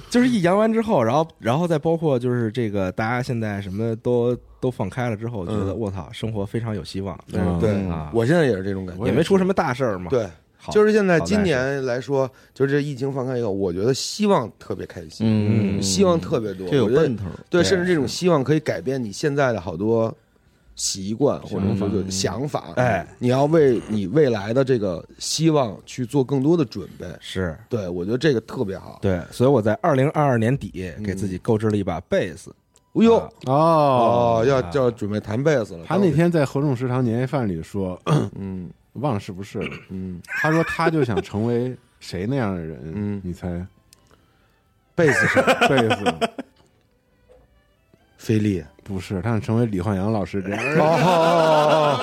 [0.09, 10.09] 就是一阳完之后，然后然后再包括就是这个大家现在什么都都放开了之后，觉得嗯我操，生活非常有希望，嗯对啊，我现在也是这种感觉，也没出什么大事儿嘛。
[10.09, 10.27] 对。
[10.71, 15.27] 就是现在今年来说，就是这疫情放开以后，我觉得希望特别开心，
[15.77, 16.65] 嗯，希望特别多。
[16.69, 17.25] 这有奔头。
[17.49, 20.15] 对甚至这种希望可以改变你现在的好多
[20.75, 22.73] 习惯或者说就想法。
[22.75, 27.05] 哎，你要为你未来的这个希望去做更多的准备。
[27.19, 28.99] 是对，我觉得这个特别好。
[29.01, 32.49] 对，所以我在二零二二年底给自己购置了一把贝斯。
[32.93, 35.85] 哎呦，啊哦，哦，要啊要准备弹贝斯了。
[35.87, 37.99] 他那天在合众食堂年夜饭里说，
[38.39, 39.75] 嗯忘了是不是了。
[39.89, 42.79] 嗯，他说他就想成为谁那样的人？
[42.95, 43.65] 嗯你猜？
[44.93, 46.29] 贝斯是 贝斯
[48.17, 48.63] 菲利。
[48.83, 50.59] 不是，他想成为李焕阳老师这 样。
[50.79, 51.97] 哦，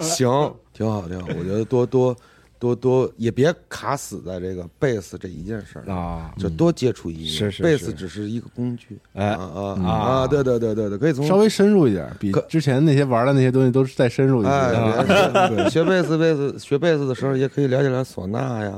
[0.00, 0.28] 行，
[0.72, 1.26] 挺好，挺好。
[1.38, 2.16] 我觉得多多
[2.60, 7.26] 多多也别卡死在这个贝斯这一件事儿上，啊，就多接触音乐。
[7.28, 8.98] 是是是贝斯只是一个工具。
[9.14, 10.26] 哎啊啊嗯啊！
[10.26, 14.50] 对对对对对，可以从稍微深入一点，比之前那些玩的那些东西都是再深入一些。
[14.50, 18.72] 哎，啊别别学贝斯，贝斯学贝斯的时候也可以了解 了解唢呐呀，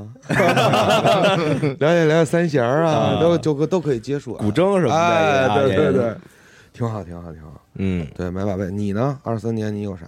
[1.79, 6.15] 了解了解三弦啊，啊都就可都可以接触啊古筝什么的对对对，
[6.81, 7.61] 挺好，挺好，挺好。
[7.75, 9.19] 嗯，对，买把贝，你呢？
[9.23, 10.07] 二三年你有啥？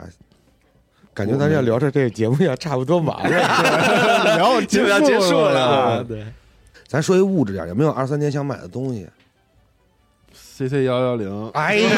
[1.12, 3.36] 感觉咱这聊着这节目要差不多完了，
[4.38, 6.02] 聊基本上结束了。
[6.02, 6.24] 对，
[6.86, 9.06] 咱说一物质点，有没有二三年想买的东西
[10.32, 11.90] ？CC 幺幺零，哎呀，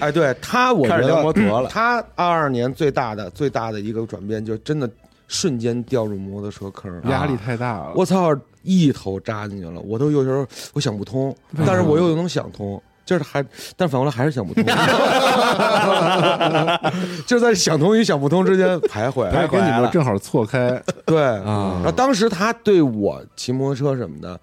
[0.00, 4.88] 哎，对他，我觉开始聊摩得托了他二二年最大的最大的一个转变，就真的
[5.28, 7.92] 瞬间掉入摩托车坑，压力太大了。
[7.94, 11.34] 我操，一头扎进去了，我都有时候我想不通，
[11.66, 12.80] 但是我又能想通。
[13.02, 13.42] 就是还，
[13.76, 14.62] 但反过来还是想不通，
[17.26, 19.28] 就是在想通与想不通之间徘徊。
[19.32, 24.38] 还跟你们正好错开，对啊然后当时他对我骑摩托车什么的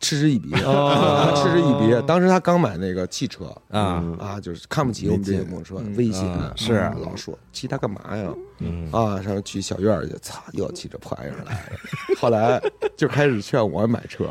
[0.00, 0.50] 嗤之以鼻，
[1.36, 2.06] 嗤之以鼻。
[2.06, 8.28] 当时他刚买那个汽车啊，啊，就是看不起我们这些摩托车，危险啊是啊老说骑它干嘛呀？
[8.60, 11.60] 嗯啊，上去小院儿去，操，又骑这破玩意儿来了。
[12.20, 12.60] 后来
[12.96, 14.26] 就开始劝我买车，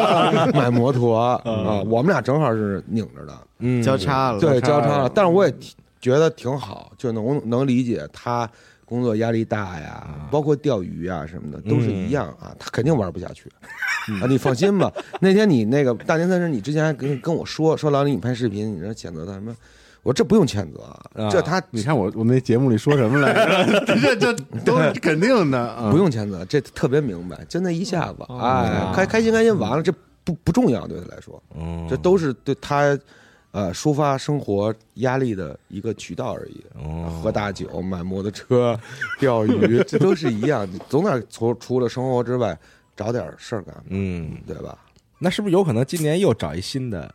[0.52, 1.40] 买摩托啊。
[1.86, 5.10] 我们俩正好是拧着的，嗯交叉了，对，交叉交叉了。
[5.14, 8.48] 但是我也挺觉得挺好，就能能理解他
[8.92, 12.54] 工作压力大呀，包括钓鱼啊什么的，都是一样啊。
[12.58, 13.50] 他肯定玩不下去
[14.20, 14.92] 啊，你放心吧。
[15.20, 19.56] 那天你那个大年三十，你之前还跟跟我说说老李你拍视频，你这谴责他什么？
[20.02, 20.80] 我说这不用谴责，
[21.14, 23.84] 啊这他你看我我那节目里说什么来着？
[23.96, 24.32] 这这
[24.64, 25.90] 都是肯定的啊！
[25.90, 29.92] 不用谴责，这特别明白，就那一下子，哦哎，开开心开心完了，这
[30.24, 32.98] 不不重要对他来说，嗯这都是对他
[33.52, 36.62] 呃抒发生活压力的一个渠道而已。
[36.82, 38.78] 哦喝大酒、买摩托车、
[39.20, 42.58] 钓鱼，这都是一样，你总得除除了生活之外
[42.96, 44.76] 找点事儿干，嗯，对吧？
[45.18, 47.14] 那是不是有可能今年又找一新的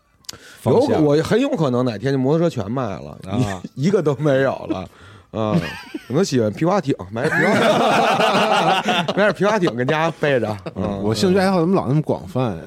[0.62, 1.04] 方有向？
[1.04, 4.88] 我很有可能哪天就摩托车全卖了，啊一一个都没有了。
[5.32, 5.60] 啊，
[6.08, 10.58] 可能喜欢皮划艇，买点皮划艇， 买点皮划艇跟家背着。
[10.74, 12.58] 嗯，我兴趣爱好怎么老那么广泛，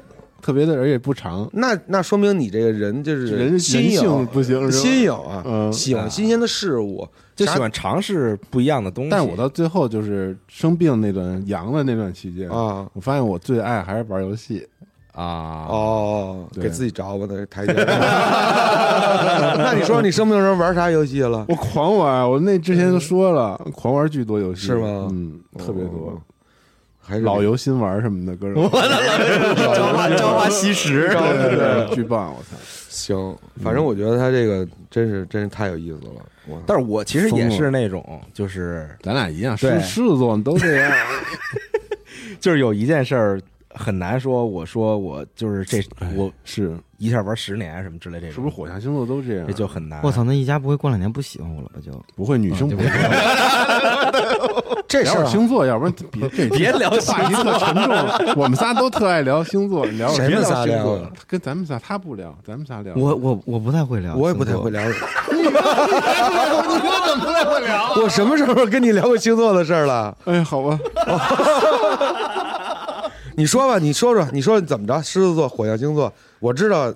[0.40, 9.10] 特别的而且不长，那那说明你这个人就是人新人性颖，不行是吧新颖啊，嗯喜欢新鲜的事物，就喜欢尝试不一样的东西。
[9.10, 12.86] 但我到最后就是生病那段阳的那段期间，啊。
[12.92, 14.66] 我发现我最爱还是玩游戏。
[15.12, 17.72] 啊，哦，给自己找吧那台阶。
[19.58, 21.44] 那你说你生病的时候玩啥游戏了？
[21.48, 26.22] 我狂玩，我那之前都说了，狂玩巨多游戏，是吗嗯，特别多哦，
[27.02, 32.56] 还是老游新玩什么的，各种朝花朝花夕拾，对对对巨棒，我操！
[32.88, 36.22] 行，反正我觉得他这个真是真是太有意思了。
[36.46, 40.92] 我但是我其实也是那种，就是咱俩一样，狮狮子座都这样，
[42.40, 43.40] 就是有一件事儿
[43.74, 45.82] 很难说，我说我就是这
[46.16, 49.46] 我是一下玩十年什么之类这种，是不是火象星座都这样？
[49.46, 50.00] 这就很难。
[50.02, 51.80] 我操，那一家不会过两年不喜欢我了吧？
[51.84, 52.84] 就不会，女生不会。
[54.88, 58.34] 这事儿星座，要不然别这别聊这话题特沉重。
[58.34, 62.92] 我们仨都特爱聊星座，聊谁们别星座仨聊啊，跟咱们仨他不聊，咱们仨聊。
[62.96, 64.82] 我我我不太会聊，我也不太会聊。
[65.30, 65.52] 你你怎
[67.18, 67.94] 么会聊。
[68.02, 70.16] 我什么时候跟你聊过星座的事儿了？
[70.24, 70.76] 哎，好吧，
[73.36, 75.02] 你说吧，你说说，你说怎么着？
[75.02, 76.92] 狮子座、火象星座，我知道，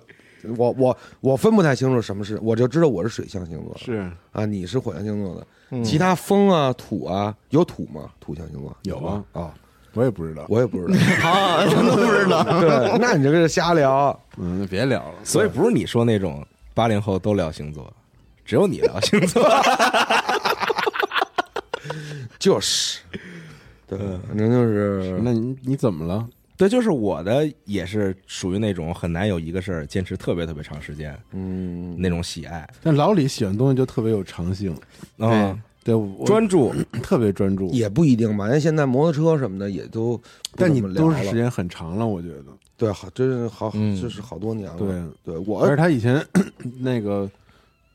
[0.57, 8.11] 我我我分不太清楚什么是，我就知道我是水象星座的是啊，你是火象星座的，嗯其他风啊、土啊，有土吗？
[8.21, 9.55] 土象星座有啊啊，
[9.95, 10.45] 我也不知道。
[10.49, 10.99] 我也不知道。
[11.31, 12.43] 啊，真的不知道。
[12.61, 14.19] 对，那你这个是瞎聊。
[14.37, 15.15] 嗯，那别聊了。
[15.25, 16.45] 所以不是你说那种
[16.75, 17.91] 八零后都聊星座，
[18.45, 19.43] 只有你聊星座。
[22.39, 23.01] 就是，
[23.87, 26.29] 对，反正就是那你你怎么了？
[26.57, 34.73] 对，就是我的也是属于那种很难有一个事儿坚持特别特别长时间嗯，那种喜爱但老李喜欢东西就特别有长性，
[35.19, 35.95] 啊，对
[36.25, 36.73] 专注。
[37.03, 38.47] 特别专注，也不一定吧。
[38.47, 40.19] 人现在摩托车什么的也都
[40.57, 42.45] 但你怎么聊了都是时间很长了，我觉得。
[42.77, 44.77] 对，好，真是好，嗯就是好多年了。
[44.79, 46.25] 对，对我而且，他以前
[46.81, 47.29] 那个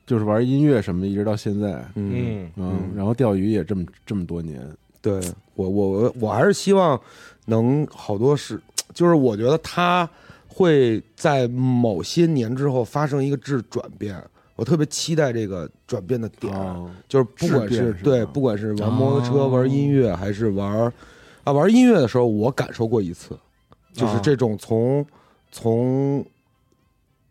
[0.05, 4.61] 就是玩音乐什么的，一直到现在，嗯，嗯嗯，然后钓鱼也这么这么多年，
[5.01, 5.19] 对
[5.55, 6.99] 我，我我我还是希望
[7.45, 8.59] 能好多事，
[8.93, 10.09] 就是我觉得他
[10.47, 14.21] 会在某些年之后发生一个质转变。
[14.55, 20.91] 我特别期待这个转变的点，哦就是不管是是对，不管是玩摩托车、哦玩音乐，还是玩
[21.45, 23.39] 啊玩音乐的时候，我感受过一次，
[23.93, 25.05] 就是哦这种从
[25.49, 26.25] 从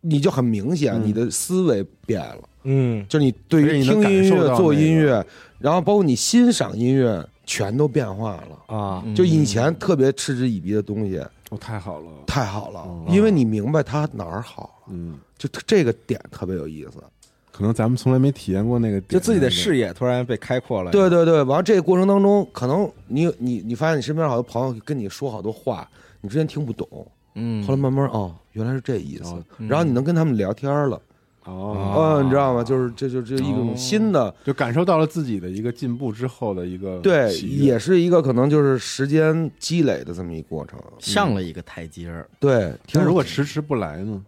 [0.01, 5.23] 你就很明显，嗯你的思维变了，嗯就是你对于听音乐、做音乐，
[5.59, 8.75] 然后包括你欣赏音乐，全都变化了。
[8.77, 11.17] 啊，就以前特别嗤之以鼻的东西，
[11.49, 12.81] 哦，太好了，太好了。
[12.81, 17.03] 哦，因为你明白它哪儿好了，嗯，就这个点特别有意思。
[17.51, 20.91] 可能咱们从来没体验过那个点，就自己的视野突然被开阔了。
[20.91, 25.89] 对对对，完了这个过程当中，可能你你你发现你身边好多朋友跟你说好多话，
[26.21, 26.87] 你之前听不懂，
[27.33, 27.65] 嗯。
[27.65, 29.33] 后来慢慢哦，原来是这意思。
[29.33, 31.01] 哦，然后你能跟他们聊天了，
[31.45, 32.63] 哦，嗯，你知道吗？
[32.63, 40.79] 就是这就这一种新的，就感受到了自己的一个进步之后的一个对，也是一个可能就是时间积累的这么一个过程。
[40.99, 44.23] 上了一个台阶儿，对，挺但如果迟迟不来呢？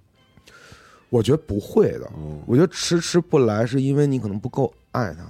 [1.10, 5.26] 我觉得不会的，哦，我觉得迟迟不来是因为你可能不够爱他，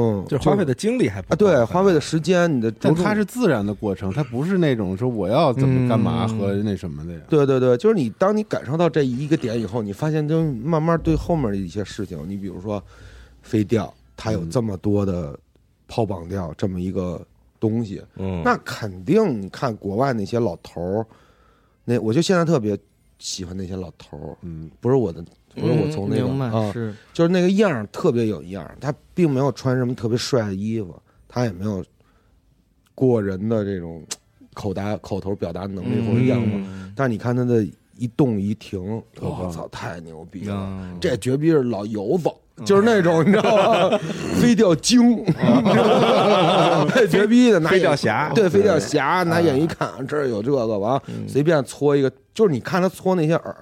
[0.00, 7.20] 嗯，就是花费的精力还不啊，对，花费的时间，你的但它是自然的过程，它不是那种说我要怎么干嘛嗯和那什么的呀。
[7.28, 12.82] 对对对，就是你当你感受到这一个点以后，你发现就慢慢对后面的一些事情，你比如说
[13.42, 15.38] 飞钓，它有这么多的
[15.86, 17.20] 抛绑钓这么一个
[17.58, 21.06] 东西，嗯，那肯定你看国外那些老头儿，
[21.84, 22.78] 那我就现在特别
[23.18, 25.22] 喜欢那些老头儿，嗯，不是我的，
[25.54, 30.94] 不是我从那个嗯啊，是就是那个样儿特别有样儿，他并没有穿什么特别帅的衣服，
[31.28, 31.84] 他也没有
[32.94, 34.04] 过人的这种
[34.54, 40.54] 口达口头表达能力或者样貌，嗯但是你看他的一动一停，我操，太牛逼了！
[40.54, 42.30] 嗯这绝逼是老油子，
[42.64, 43.98] 就是那种你知道吗？
[44.40, 45.24] 飞钓精，
[46.88, 53.54] 太绝逼的，拿飞眼钓侠对，飞钓侠，拿眼一看，这儿有这个，完随便搓一个，就是你看他搓那些饵，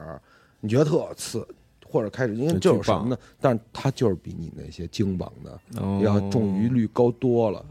[0.61, 1.47] 你觉得特刺，
[1.89, 3.17] 或者开始因为就是什么呢？
[3.41, 6.01] 但是他就是比你那些精榜的哦。
[6.05, 7.65] 要中鱼率高多了，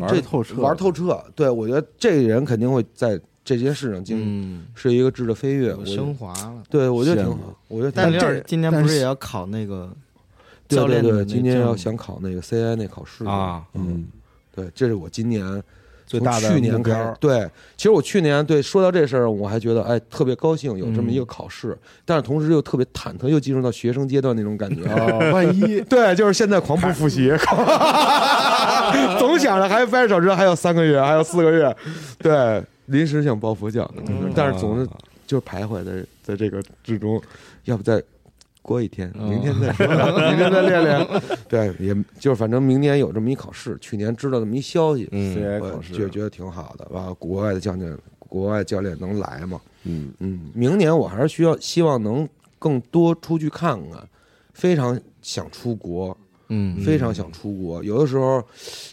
[0.00, 1.22] 玩透彻，玩透彻。
[1.34, 6.62] 对我觉得这人肯定会在这件事上经嗯，是一个质的飞跃，升华了。
[6.70, 9.94] 对我觉得挺好，我觉得但是今年不是也要考那个
[10.66, 13.24] 对对对，教练的那今年要想考那个 CI 那考试。
[13.24, 14.06] 啊，嗯，
[14.54, 15.62] 对，这是我今年从
[16.08, 24.82] 最大的去年开始，对，其实我去年对说到这事儿，我还觉得哎特别高兴，有这么一个考试，但是同时又特别忐忑，又进入到学生阶段那种感觉。
[24.90, 25.80] 哦，万一。
[25.82, 27.30] 对，就是现在狂不复习，
[29.18, 31.76] 总想着还掰着手指头还有三个月，还有四个月，
[32.18, 33.88] 对，临时想抱佛脚，
[34.34, 34.88] 但是总是
[35.26, 35.92] 就是徘徊在
[36.22, 37.20] 在这个之中，
[37.64, 38.02] 要不再
[38.68, 39.86] 过一天，明天再说，
[40.28, 41.22] 明天再练练。
[41.48, 47.10] 对，也就是反正明年有这么一考试，去年知道这么一消息，我就觉得挺好的吧。
[47.18, 49.58] 国外的教练，国外教练能来嘛？
[49.84, 52.28] 嗯，嗯，明年我还是需要希望能
[52.58, 54.06] 更多出去看看，
[54.52, 56.14] 非常想出国，
[56.48, 57.82] 嗯非常想出国。
[57.82, 58.44] 有的时候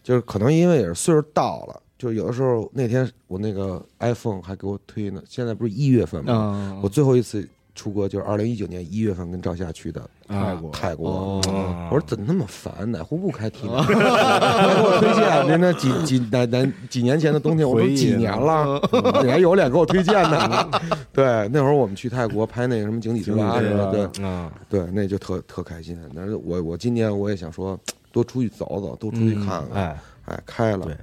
[0.01, 6.53] 就是可能因为也是岁数到了，就有的时候那天我那个 iPhone 还给我推呢，现在不是一月份吗？
[6.55, 10.71] 嗯我最后一次出国就是二零一九年一月份跟赵夏去的泰国。
[10.71, 11.41] 泰国。
[11.45, 12.89] 我说怎么那么烦？
[12.89, 18.81] 哪壶不开提哪壶， 还给我推荐您那几几哪哪几年前的冬天，我都几年了，
[19.23, 20.71] 你还有脸给我推荐呢？
[21.11, 24.25] 对，那会儿我们去泰国拍那个什么井底之蛙井底之蛙似的，对。
[24.25, 25.99] 啊，对，那就特特开心。
[26.15, 27.77] 但是我我今年我也想说，
[28.11, 30.85] 多出去走走，多出去看看，哎，哎，开了。
[30.85, 30.95] 对。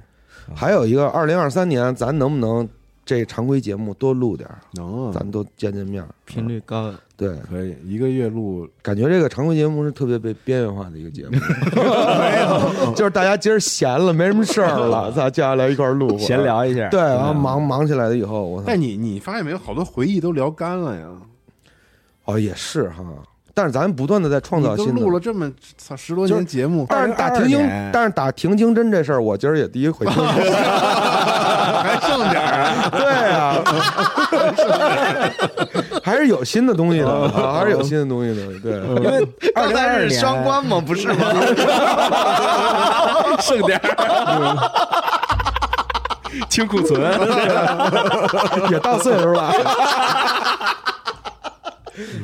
[0.53, 2.67] 还有一个二零二三年，咱能不能
[3.05, 4.59] 这常规节目多录点儿？
[4.73, 6.07] 能啊，咱都见见面儿。
[6.25, 16.41] 频率高，对，可以一个月录，感觉这个常规节目是特别被边缘化的一个节目，没有，就是大家今儿闲了，没什么事儿了，咱接下来一块儿录闲。
[16.43, 21.07] 聊一下，对，然后忙忙起来了以后，我操但，你你发现没有，好多回忆都聊干了呀。
[22.25, 23.03] 哦，也是哈。
[23.53, 30.25] 但是咱不断的在创造新的，录了这么操十多年节目，但是打停经年，但是打停经针这事儿，我今儿也第一回听说。
[31.83, 33.61] 还剩点儿， 对啊，
[36.03, 38.59] 还是有新的东西的啊，还是有新的东西的。
[38.59, 40.81] 对，因为二零二二年双关嘛？
[40.81, 41.25] 不是吗？
[43.39, 43.87] 剩点儿，
[46.49, 47.01] 清库存，
[48.71, 49.53] 也到岁数了，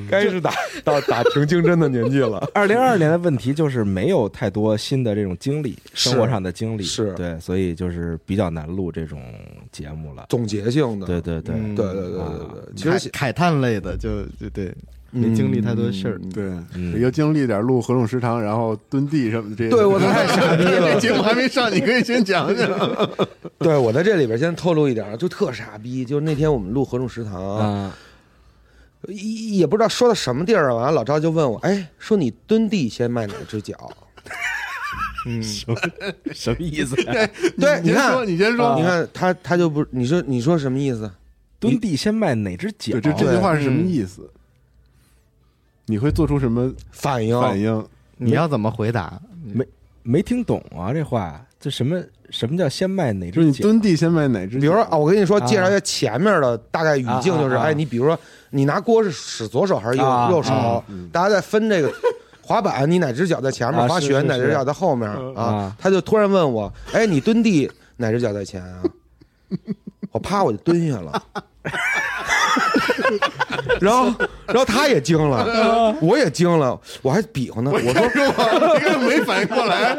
[0.10, 0.54] 该是打
[0.84, 2.48] 到打停经针的年纪了。
[2.54, 9.22] 二零二二年的问题就是没有太多新的这种经历，生活上的经历，是对，所以就是比较难录这种
[9.72, 10.26] 节目了。
[10.30, 14.74] 总结性的，对对对，嗯对对对对对，其实慨慨叹类的，就就对，
[15.12, 16.20] 没经历太多事儿。
[16.22, 16.44] 嗯对，
[16.76, 19.70] 嗯又经历点录合众食堂，然后蹲地什么的这些。
[19.70, 22.70] 对我太傻逼了这节目还没上，你可以先讲讲。
[23.60, 26.06] 对我在这里边先透露一点，就特傻逼。
[26.06, 27.92] 就是那天我们录合众食堂
[29.08, 33.92] 也也不知道说到什么地儿啊，完了老赵就问我，哎，说你蹲地先迈哪只脚？
[35.26, 36.96] 嗯，什么意思？
[36.96, 38.76] 对，你看你先说，，你先说。
[38.76, 41.12] 你看他他就不，你说你说什么意思？
[41.60, 43.02] 蹲地先迈哪只脚对，？
[43.02, 44.30] 这这句话是什么意思？
[45.86, 47.86] 你会做出什么反应反应？
[48.18, 49.20] 你要怎么回答？
[49.44, 49.68] 没
[50.04, 52.02] 没听懂啊，这话这什么
[52.32, 53.64] 什么叫先迈哪就是你只脚？
[53.64, 54.60] 蹲地先迈哪只？
[54.60, 58.18] 比如说啊，我跟你说，啊介绍一下前面的大概语境，就是哎，你比如说
[58.52, 60.84] 你拿锅是使左手还是右啊右手啊？
[61.12, 61.92] 大家在分这个
[62.42, 63.80] 滑板，你哪只脚在前面？
[63.82, 65.76] 啊滑雪哪只脚在后面啊啊？
[65.80, 68.84] 他就突然问我，哎，你蹲地哪只脚在前啊？
[70.12, 71.24] 我啪我就蹲下了。
[73.80, 74.06] 然后
[74.48, 79.96] 然后他也惊了，我也惊了，我还比划呢，我说 我这个没反应过来，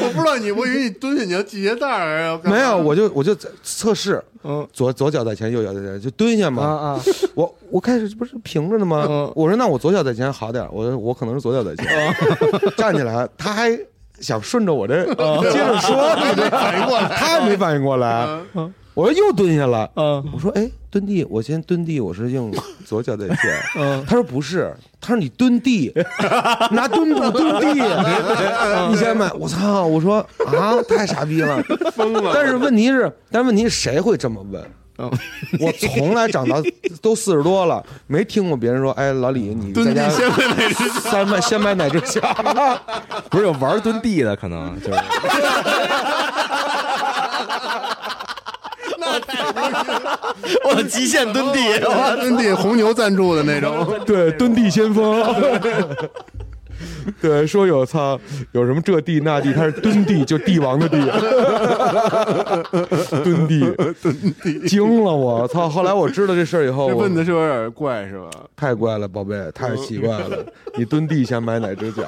[0.00, 6.62] 我不知道你，我以为你蹲下你要系鞋带儿，啊没有，我就我就测试，嗯左左脚在前，右脚在前，就蹲下嘛。
[6.62, 7.00] 啊
[7.34, 9.06] 我我开始不是平着的吗？
[9.08, 11.86] 嗯我说那我左脚在前好点儿，我我可能是左脚在前，
[12.76, 13.78] 站起来，他还
[14.20, 18.26] 想顺着我这接着说，你这反应过来，他还没反应过来，
[18.94, 20.24] 我说又蹲下了，嗯。
[20.32, 22.52] 我说哎蹲地，我先蹲地，我是用
[22.84, 23.36] 左脚在前，
[23.76, 24.04] 嗯。
[24.06, 25.92] 他说不是，他说你蹲地，
[26.72, 27.72] 拿墩布蹲地，
[28.90, 29.84] 你先买，我操！
[29.84, 31.62] 我说啊，太傻逼了，
[31.94, 32.32] 疯了。
[32.34, 34.62] 但是问题是，但问题是谁会这么问？
[34.98, 35.10] 嗯。
[35.58, 36.62] 我从来长到
[37.00, 42.22] 都四十多了，没听过别人说，哎，老李，你在家先买先买先买奶制酱，
[43.30, 44.98] 不是有玩蹲地的，可能就是
[50.64, 55.22] 我极限蹲地， 我蹲地红牛赞助的那种，对，蹲地先锋。
[57.20, 58.18] 对，说有操，
[58.52, 60.98] 有什么这地那地，他是蹲地，就帝王的地，
[63.22, 63.60] 蹲地，
[64.02, 65.68] 蹲地，惊了我操！
[65.68, 68.30] 后来我知道这事儿以后，我这问的是有点怪是吧？
[68.56, 70.44] 太怪了，宝贝，太奇怪了！
[70.76, 72.02] 你蹲地先买哪只脚？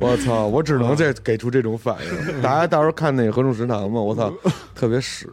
[0.00, 0.46] 我操！
[0.46, 2.42] 我只能这给出这种反应。
[2.42, 4.32] 大家到时候看那个合众食堂嘛，我操，
[4.74, 5.28] 特别屎。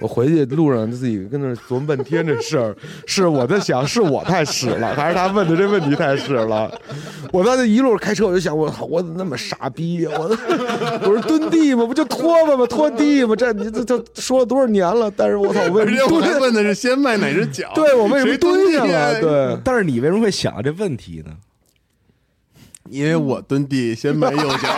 [0.00, 6.70] 我回去路上自己跟那儿琢磨半天这事儿，是我在想，是我太屎了，还是他问的这问题太屎了？
[7.32, 10.28] 我在那一路开车，我就想，我操，我怎么那么傻逼呀、我
[11.02, 11.84] 我说蹲地吗？
[11.86, 12.66] 不就拖吧吗？
[12.66, 13.34] 拖地吗？
[13.36, 15.10] 这你这这说了多少年了？
[15.16, 17.70] 但是我操，我为什么蹲我问的是先迈哪只脚？
[17.74, 21.32] 对我为什么蹲下了？，对，但是你为什么会想到这问题呢？
[22.90, 24.68] 因为我蹲地先迈右脚。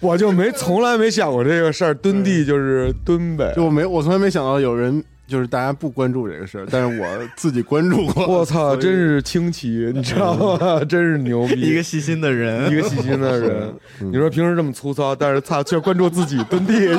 [0.00, 3.52] 我就没从来没想过这个事儿，蹲地就是蹲呗。
[3.54, 7.06] 就我没，我从来没想到有人就是大家不关注这个事儿，但是我
[7.36, 8.26] 自己关注过。
[8.28, 10.84] 我操，真是清奇，你知道吗？
[10.84, 13.72] 真是牛逼，一个细心的人，一个细心的人。
[14.00, 16.94] 你说平时这么粗糙，但是他，却关注自己蹲地，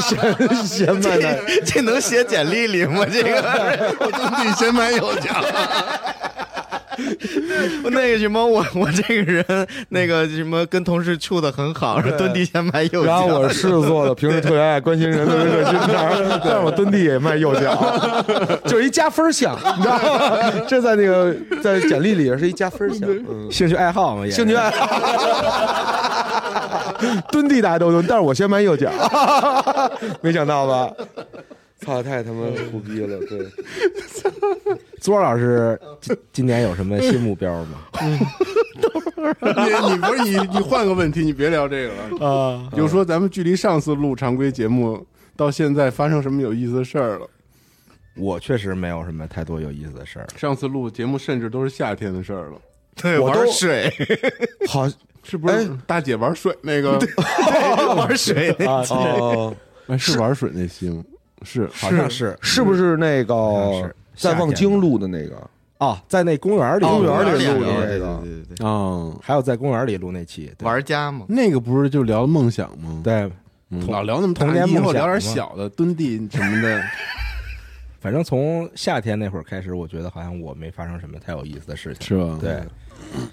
[0.00, 1.38] 先先卖奶。
[1.64, 3.06] 这能写简历里吗？
[3.06, 5.30] 这个我蹲地先迈右脚。
[7.90, 9.44] 那个什么，我我这个人
[9.88, 13.12] 那个什么跟同事处的很好，蹲地先迈右脚。
[13.12, 16.12] 然后我是狮子座的，平时特别爱关心人，特别热心肠，
[16.44, 17.74] 但是我蹲地也迈右脚，
[18.66, 20.38] 就是一加分项， 你知道吗？
[20.68, 23.08] 这在那个在简历里也是一加分项。
[23.08, 24.86] 嗯，兴趣爱好嘛，也兴趣爱好，
[27.30, 28.90] 蹲地大家都蹲，但是我先迈右脚，
[30.20, 30.90] 没想到吧？
[31.84, 33.18] 操，太他妈苦逼了！
[33.26, 33.46] 对，
[35.00, 37.78] 左老师今 今年有什么新目标吗？
[39.40, 42.68] 你你不是你你换个问题，你别聊这个了啊。
[42.76, 45.04] 就说咱们距离上次录常规节目
[45.36, 47.26] 到现在发生什么有意思的事儿了？
[48.16, 50.26] 我确实没有什么太多有意思的事儿。
[50.36, 52.60] 上次录节目甚至都是夏天的事儿了，
[52.96, 53.90] 对玩水，
[54.68, 54.86] 好
[55.22, 55.68] 是不是哎？
[55.86, 56.98] 大姐玩水那个
[57.96, 58.84] 玩水那啊
[59.98, 61.02] 是玩水那期吗？
[61.44, 62.36] 是好像是。
[62.40, 65.50] 是不是那个在望京录的那个？
[65.78, 70.64] 哦，在那公园里，公园里录的那个，对对对，嗯，还有在公园里录那期，对。
[70.64, 73.00] 玩家嘛，那个不是就聊梦想吗？
[73.02, 73.28] 对，
[73.70, 76.80] 嗯，老聊那么大童年以后梦想聊点小的蹲地什么的。
[78.00, 82.38] 反正从夏天那会儿开始，我觉得好像我没发生什么太有意思的事情，是吧？
[82.40, 82.60] 对，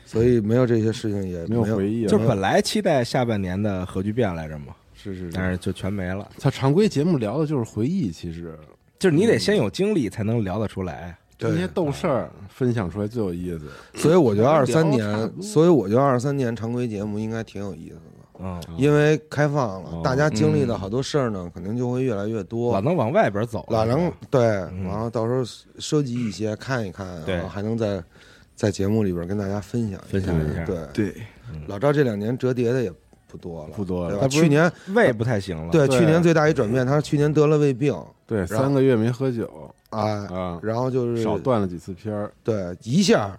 [0.06, 6.30] 所以没有这些事情也没有回忆了，就本来期待下半年的核聚变来着嘛，是是但是就全没了。
[6.40, 8.58] 他常规节目聊的就是回忆，其实
[9.00, 11.18] 就是你得先有经历才能聊得出来。
[11.38, 13.70] 这些逗事儿分享出来最有意思。
[13.96, 22.82] 所以我觉得二三年，所以我觉得二三年常规节目应该挺有意思的，嗯，因为开放了，哦大家经历的好多事儿呢，肯定就会越来越多老。
[22.82, 25.42] 能往外边走了，老能对，嗯然后到时候
[25.80, 28.04] 收集一些看一看，对然后还能在
[28.54, 31.16] 在节目里边跟大家分享分享一下对，对，
[31.68, 32.92] 老赵这两年折叠的也
[33.30, 34.18] 不多了，不多了。
[34.20, 35.72] 他去年胃不太行了。
[35.72, 36.00] 对对。
[36.00, 39.72] 去年最大一转变，他是去年得了胃病对，三个月没喝酒。
[39.92, 40.02] 啊，
[40.32, 42.32] 啊，然后就是少断了几次片儿。
[42.44, 43.36] 对一下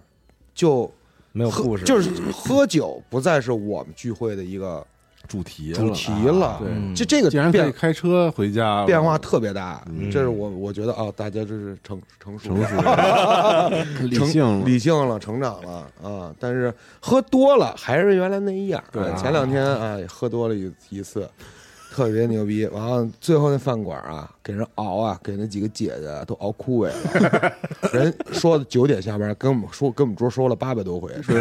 [0.55, 0.91] 就
[1.33, 4.85] 没有故事，就是喝酒不再是我们聚会的一个
[5.31, 6.93] 主题主题了，对，嗯。
[6.93, 10.11] 这这个竟然可以变开车回家，变化特别大，嗯。
[10.11, 13.71] 这是我我觉得啊，大家这是成成熟成熟了。
[14.03, 14.65] 理成性了。
[14.67, 16.35] 理性了，成长了啊！
[16.41, 18.83] 但是喝多了还是原来那样。
[18.91, 19.05] 对。
[19.05, 21.31] 啊前两天啊也喝多了一一次，
[21.91, 22.67] 特别牛逼。
[22.67, 27.53] 完了，最后那饭馆啊，给人熬啊，给那几个姐姐都熬枯萎了。
[27.93, 31.35] 人说九点下班，跟我们说跟我们桌说了八百多回， 说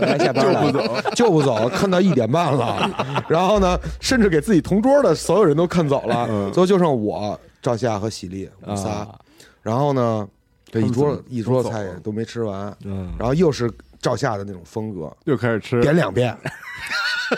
[0.00, 2.88] 该下班了，就不走，就不走，看到一点半了。
[3.28, 8.90] 然后呢，甚至给自己同桌的所有人都看走了，最后就剩我、赵夏和喜力我们仨。
[8.90, 9.18] 啊
[9.64, 10.28] 然后呢，
[10.70, 13.10] 这一桌一桌都走菜也都没吃完，嗯。
[13.18, 16.36] 然后又是赵夏的那种风格，又开始吃，点两遍，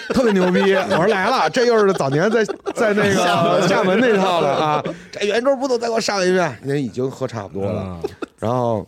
[0.14, 0.74] 特别牛逼。
[0.74, 2.44] 我说来了，这又是早年在
[2.74, 4.84] 在那个厦门那套了啊！
[5.10, 6.58] 这圆桌不都再给我上一遍？
[6.62, 7.80] 人已经喝差不多了。
[7.80, 8.00] 啊
[8.38, 8.86] 然后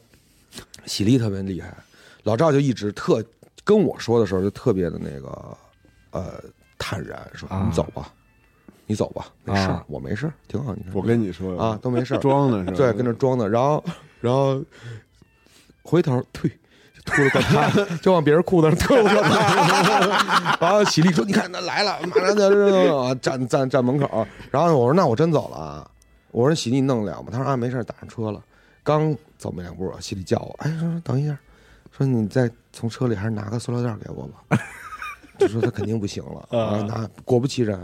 [0.84, 1.74] 喜力特别厉害，
[2.24, 3.24] 老赵就一直特
[3.64, 5.28] 跟我说的时候就特别的那个
[6.10, 6.34] 呃
[6.78, 8.12] 坦然，说啊你走吧，
[8.86, 10.74] 你走吧，没事我没事儿，挺好。
[10.74, 12.72] 你看我跟你说啊，都没事儿，装的是吧？
[12.76, 13.82] 对，跟那装的，然后
[14.20, 14.62] 然后
[15.82, 16.50] 回头退。
[17.08, 20.56] 吐了个痰，就往别人裤子上吐了个痰。
[20.60, 25.90] 然后喜力说：“你看，那来了，马上就啊站站站门口。”然后我说：“那我真走了啊。”
[26.30, 28.40] 我说：“喜力你弄得了吗？”他说：“啊，没事，打上车了。”
[28.84, 31.36] 刚走没两步，喜力叫我：“哎，说说等一下，
[31.96, 34.58] 说你再从车里还是拿个塑料袋给我吧。”
[35.38, 36.48] 就说他肯定不行了。
[36.50, 37.78] 然后拿，果不其然，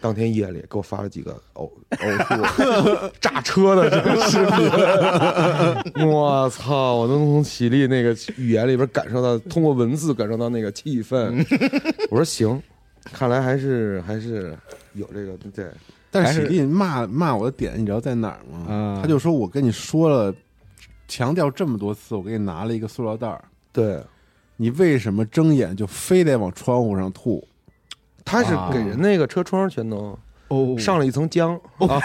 [0.00, 6.94] 当天夜里给我发了几个 呕呕吐 炸车的这个视频，我操！
[6.94, 11.44] 我都能从喜力那个语言里边感受到，通过文字感受到那个气氛。
[12.10, 12.62] 我说行，
[13.04, 14.56] 看来还是还是
[14.94, 15.66] 有这个对，
[16.10, 18.72] 但是是喜力骂骂我的点，你知道在哪儿吗？
[18.72, 20.34] 啊他就说我跟你说了，
[21.08, 24.02] 强调这么多次，我给你拿了一个塑料袋儿，对，
[24.56, 27.46] 你为什么睁眼就非得往窗户上吐？
[28.24, 30.18] 他是啊给人那个车窗全都
[30.48, 30.76] 哦。
[30.78, 31.54] 上了一层浆
[31.86, 32.00] 啊，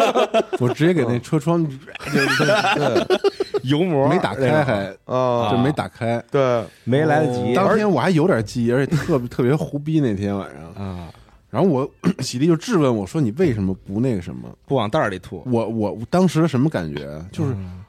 [0.60, 1.64] 我直接给那车窗
[2.12, 3.18] 对
[3.62, 4.08] 油膜。
[4.08, 6.22] 没打开，还啊，就没打开。
[6.30, 7.54] 对，没来得及。
[7.54, 10.84] 当天我还有点记忆，而且特别 特别胡逼那天晚上。
[10.84, 11.08] 啊，
[11.50, 11.88] 然后我
[12.20, 14.48] 喜力就质问我说：“你为什么不那个什么？
[14.66, 17.06] 不往袋儿里吐？”，我我我当时什么感觉？
[17.32, 17.82] 就是嗯。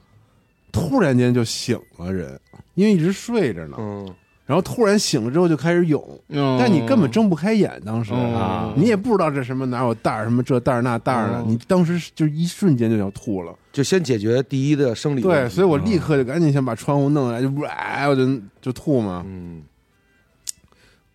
[0.71, 2.39] 突然间就醒了人，
[2.75, 4.13] 因为一直睡着呢，嗯，
[4.47, 13.53] 然后突然醒了之后就开始涌，嗯但你根本睁不开眼，当时啊你也不知道这什么哪有袋儿什么这袋儿那袋儿的，嗯你当时就一瞬间就要吐了。
[13.73, 18.25] 就先解决第一的生理对，所以我立刻就赶紧先把窗户弄来，就哇，我就
[18.61, 19.21] 就吐嘛。
[19.27, 19.61] 嗯，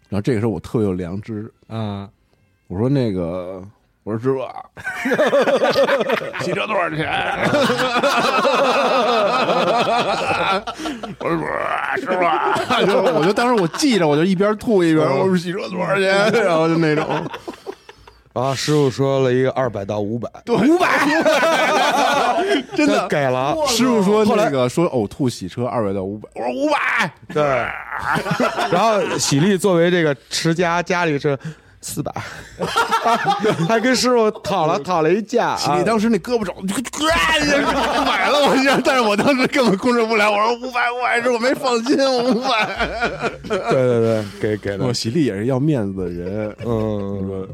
[0.09, 2.09] 然后这个时候我特别有良知，啊，
[2.69, 3.67] 我说那个，
[4.05, 4.53] 我说师傅啊，
[6.43, 7.07] 洗车多少钱？
[11.21, 11.39] 我说
[11.97, 16.33] 师傅啊， 就我就当时我记着，我就一边吐一边我说洗车多少钱？
[16.45, 17.07] 然后就那种，
[18.33, 20.89] 啊，师傅说了一个二百到五百，对五百，
[22.75, 27.45] 真的给了，师傅说那个说呕吐洗车二百到五百，我说五百，对，
[28.73, 31.39] 然后喜力作为这个持家，家里是
[31.83, 32.11] 四百，
[33.69, 35.83] 还跟师傅讨了 讨了一架啊喜力。
[35.85, 36.55] 当时那胳膊肘，
[38.07, 43.29] 买了我这，但是我当时根本控制不了，我说五百五百，是我没放心，五百。
[43.49, 47.49] 对对对，给给了我，喜力也是要面子的人，嗯，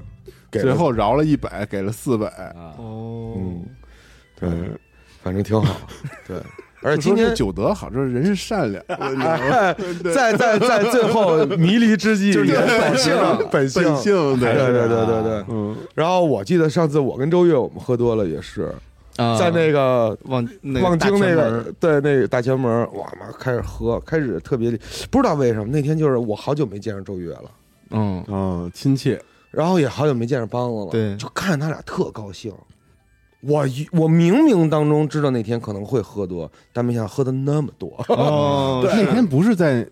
[0.50, 2.26] 给最后饶了一百，给了四百。
[2.76, 3.64] 哦，嗯，
[4.38, 4.50] 对，
[5.22, 5.74] 反正挺好，
[6.28, 6.36] 对。
[6.82, 8.84] 而今天九德好，就是人是善良，
[10.14, 15.44] 在在在 最后迷离之际，就是你的也保持了本性，本性对对对对对对。
[15.48, 18.72] 嗯，然后我记得上次我跟周越我们喝多了也是
[19.38, 20.48] 在那个望
[20.80, 24.70] 望京那个对那个大前门，哇妈开始喝，开始特别
[25.10, 27.50] 不知道为什么那天就是我好久没见着周越了，
[27.90, 29.20] 嗯，嗯，亲切，
[29.50, 32.52] 然后也好久没见着梆子了，对就看着他俩特高兴。
[33.40, 37.92] 我一我冥冥当中知道那天可能会喝多，但没想到喝的那么多。
[38.08, 39.82] 哦， 那天不是在，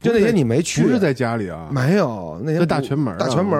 [0.00, 3.18] 就那天你没去，不是在家里啊，没有那天在大全门啊。
[3.18, 3.58] 大全门，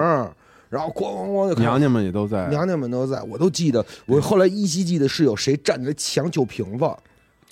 [0.69, 3.85] 然后咣咣咣就娘娘们也都在，娘娘们都在，我都记得。
[4.05, 6.85] 我后来依稀记得是有谁站着抢酒瓶子，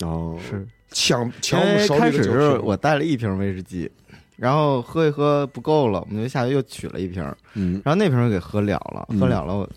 [0.04, 0.66] 哦，是。
[0.94, 2.40] 抢抢我们手为开始里的酒瓶。
[2.40, 3.90] 是我带了一瓶威士忌，
[4.36, 7.24] 然后喝一喝不够了，我们就下去又取了一瓶，
[7.54, 9.18] 嗯，然后那瓶给喝了了，嗯。
[9.18, 9.68] 喝了了，我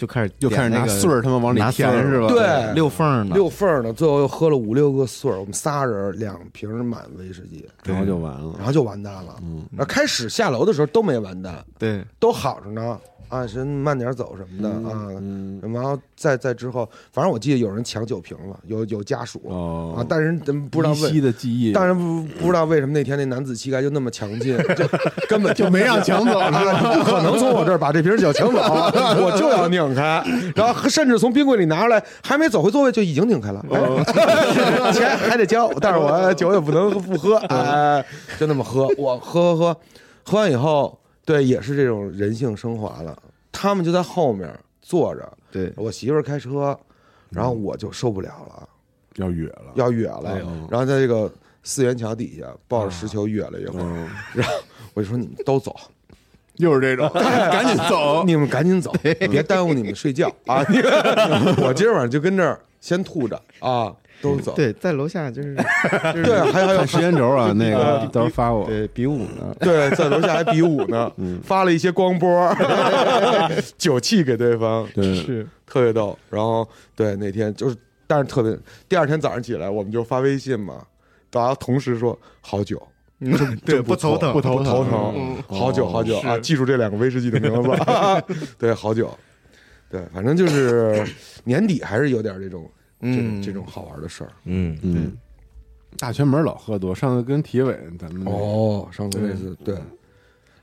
[0.00, 2.28] 就开始又开始拿点那个穗儿他们往里填是吧？
[2.28, 8.66] 对溜缝儿呢，六缝儿呢，最后又喝了五六个穗儿，我们仨人两瓶满威士忌，然后就完了然。
[8.66, 9.36] 后就完蛋了。
[9.42, 12.98] 嗯，然后开始下楼的时候都没完蛋，对，都好着呢，
[13.30, 15.08] 啊，人慢点走什么的啊。
[15.20, 24.84] 嗯，然后再再之后，反正我记得有人抢酒瓶了，有有家属哦啊，但是咱不知道稀为，的记忆，当然不不知道为什么那天那男子气概就那么强劲，就
[25.28, 26.50] 根本就没让抢走啊，
[26.98, 30.22] 不可能从我这儿把这瓶酒抢走，我就要拧开，
[30.54, 38.04] 然后甚至从冰柜里拿出来，还没走回座位就已经拧开了，哎 钱还得交，但是我酒也不能不喝，哎，
[38.38, 39.80] 就那么喝，我喝喝喝，
[40.24, 40.98] 喝完以后，
[41.30, 43.16] 对，也是这种人性升华了。
[43.52, 46.78] 他们就在后面坐着，对，我媳妇儿开车，
[47.28, 48.68] 然后我就受不了了，
[49.16, 50.38] 要哕了，要哕了哎，
[50.70, 54.54] 然后在这个四元桥底下抱着石球哕了一会儿， 然后，
[54.94, 55.74] 我就说你们都走，
[56.56, 58.24] 又是这种， 赶紧走。
[58.24, 60.64] 你们赶紧走，别耽误你们睡觉啊！
[61.62, 64.52] 我今儿晚上就跟这儿先吐着啊，都走。
[64.54, 65.54] 对，在楼下就是
[66.14, 68.66] 就是对，还还有时间轴啊， 那个到时候发我。
[68.66, 71.10] 对比武呢， 对，在楼下还比武呢，
[71.42, 72.54] 发了一些光波，
[73.78, 76.18] 酒气给对方，对，是特别逗。
[76.28, 78.56] 然后对那天就是，但是特别，
[78.88, 80.82] 第二天早上起来我们就发微信嘛，
[81.30, 82.80] 大家同时说好酒。
[83.22, 83.30] 嗯，
[83.66, 86.38] 对，不头疼，不头疼，嗯好久好久啊！
[86.38, 87.68] 记住这两个威士忌的名字，
[88.56, 89.14] 对，好久，
[89.90, 91.06] 对，反正就是
[91.44, 92.66] 年底还是有点这种
[93.00, 93.42] 这种嗯。
[93.42, 94.30] 这种好玩的事儿。
[94.44, 94.78] 嗯。
[94.82, 95.16] 嗯，
[95.98, 99.76] 大前门老喝多，上次跟体委咱们哦，上次那次对，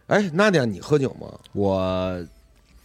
[0.08, 1.28] 哎，娜迪亚，你喝酒吗？
[1.54, 2.26] 我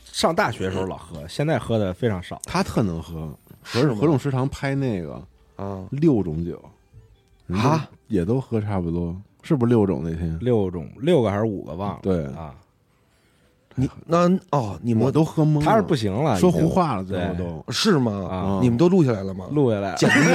[0.05, 2.41] 上大学的时候老喝，现在喝的非常少。
[2.45, 3.33] 他特能喝，
[3.63, 5.23] 合合众食堂拍那个
[5.57, 6.63] 啊，六种酒
[7.47, 10.39] 人家啊也都喝差不多，是不是六种那天？
[10.41, 12.01] 六种，六个还是五个忘了。
[12.03, 12.27] 对。
[12.35, 12.55] 啊，
[13.75, 18.29] 你那哦，你们我都喝懵了，他是不行了，说胡话了，最后都是吗？
[18.31, 19.47] 啊你们都录下来了吗？
[19.53, 19.95] 录下来。
[19.97, 20.29] 剪进去，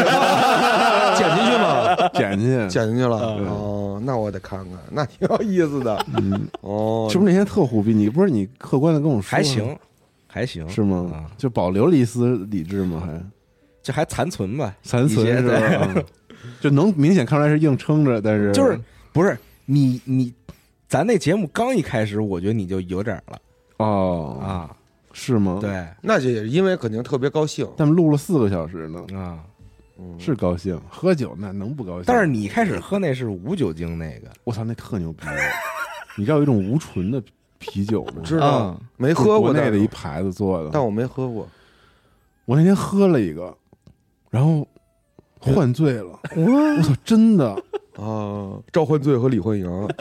[1.18, 2.10] 剪进去吗？
[2.14, 3.18] 剪进去，剪进去了。
[3.18, 6.06] 哦，那我得看看，那挺有意思的。
[6.16, 7.94] 嗯，哦，是不是那天特虎逼？
[7.94, 9.78] 你不是你客观的跟我说，还行，
[10.28, 11.30] 还行，是吗啊？
[11.38, 13.04] 就保留了一丝理智吗？
[13.06, 13.22] 还
[13.84, 14.76] 这还残存吧？
[14.84, 16.04] 残存是吧？
[16.62, 18.80] 就能明显看出来是硬撑着，但是就是
[19.12, 20.34] 不是你你，
[20.88, 23.40] 咱那节目刚一开始，我觉得你就有点了
[23.78, 24.76] 哦，啊。
[25.20, 27.68] 是吗？，对那就也是因为肯定特别高兴。
[27.76, 29.40] 他们录了四个小时呢，啊，
[29.98, 32.04] 嗯是高兴，喝酒那能不高兴？
[32.06, 35.26] 但是你开始喝那是无酒精那个，我操，那特牛逼！
[36.16, 37.20] 你知道有一种无醇的
[37.58, 38.22] 啤酒吗？
[38.24, 41.48] 知道嗯没喝过国内的一牌子做的，但我没喝过。
[42.46, 43.58] 我那天喝了一个，
[44.30, 44.68] 然后
[45.40, 47.60] 换醉了，我操，真的，
[48.00, 49.70] 啊，赵焕醉和李焕阳，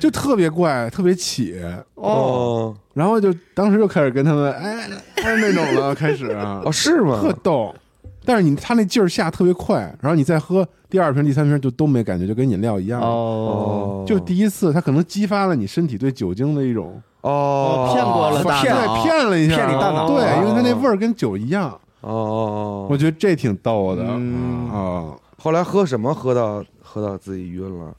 [0.00, 1.60] 就特别怪，特别起，
[1.94, 2.74] 哦。
[2.94, 4.88] 然后就当时就开始跟他们哎
[5.22, 6.62] 哎那种了，开始啊。
[6.64, 7.20] 哦，是吗？
[7.22, 7.32] 特？
[7.42, 7.74] 逗。
[8.22, 13.00] 但是你他那劲儿下特别快，然后你再喝第二瓶、第三瓶就都没感觉，就跟饮料一样。
[13.00, 24.68] 哦，就第一次，他可能激发了你身体对酒精的一种哦，骗过了大对脑，骗了一下，骗你大脑对，因为它那哦味儿跟酒一样，哦哦，我觉得这挺逗的嗯。
[24.70, 25.14] 啊。
[25.38, 27.94] 后来喝什么喝到喝到自己晕了？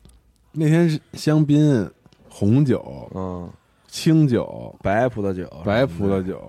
[0.52, 1.90] 那天是香槟、
[2.30, 3.50] 红酒、嗯，
[3.88, 6.40] 清酒、白葡萄酒，白葡萄酒，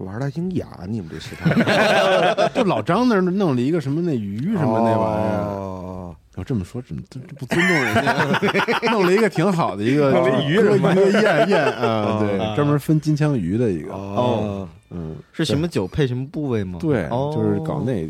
[0.00, 1.52] 玩的挺雅，你们这食堂
[2.54, 5.44] 就老张那儿弄了一个什么那鱼什么那玩意儿。
[5.44, 8.88] 哦我这么说，怎么这这不尊重人家？
[8.90, 10.10] 弄了一个挺好的一个
[10.48, 16.78] 鱼什么鱼宴宴啊，啊对，专门分金枪鱼的一个，哦，嗯，是什么酒配什么部位吗？
[16.80, 18.08] 对，哦就是搞那，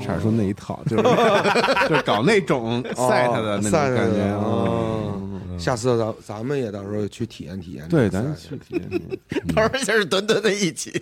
[0.00, 1.02] 差点说那一套，就是
[1.88, 4.42] 就是搞那种赛他的那种感觉啊。
[4.44, 7.84] 哦嗯下次咱咱们也到时候去体验体验。
[7.88, 9.44] 对，咱赛去体验体验。
[9.56, 10.92] 当然就是墩墩的一起。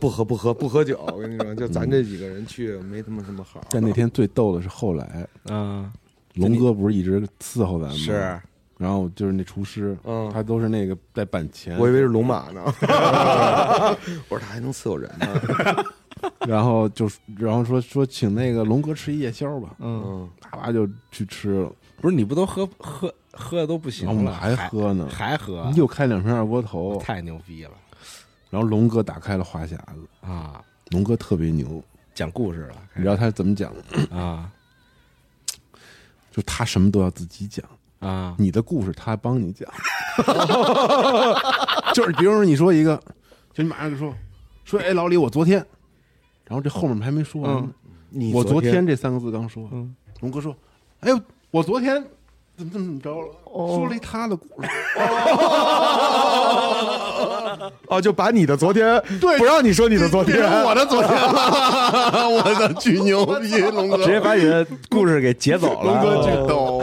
[0.00, 3.60] 不喝不喝不喝酒，我跟你说，就咱这几个人去没他妈什么好。
[3.70, 5.90] 但那天最逗的是后来，嗯，
[6.34, 7.96] 龙哥不是一直伺候咱们吗？
[7.96, 8.40] 是
[8.84, 12.62] 然后就是那厨师，嗯他都是那个在板前，我以为是龙马呢，
[14.28, 15.26] 我说他还能伺候人呢。
[16.46, 27.70] 然后就然后说说请那个龙哥吃一夜宵吧，嗯，嗯，啪啪就去吃了，不是你不都喝喝喝的都不行了，我们还喝呢，还喝，又开两瓶二锅头，太牛逼了
[28.50, 29.78] 然后龙哥打开了话匣子，
[30.20, 30.62] 啊！
[30.90, 31.82] 龙哥特别牛，
[32.14, 33.72] 讲故事了，你知道他怎么讲？
[34.10, 34.50] 啊
[36.30, 37.64] 就他什么都要自己讲，
[38.04, 38.34] 啊。
[38.38, 39.68] 你的故事他帮你讲，
[41.94, 43.00] 就是比如说你说一个，
[43.52, 44.14] 就你马上就说
[44.64, 45.58] 说，哎，老李，我昨天，
[46.44, 47.68] 然后这后面还没说完呢，
[48.10, 49.94] 你我昨天天这三个字刚说，嗯。
[50.20, 50.56] 龙哥说，
[51.00, 52.02] 哎呦，我昨天
[52.56, 54.68] 怎么怎么怎么着了，说了一他的故事，
[57.88, 59.36] 哦，就把你的昨天对。
[59.38, 61.10] 不让你说你的昨天，我的昨天。
[61.12, 66.80] 了， 我的巨牛逼，龙哥，直接把你的故事给截走了，龙哥巨逗，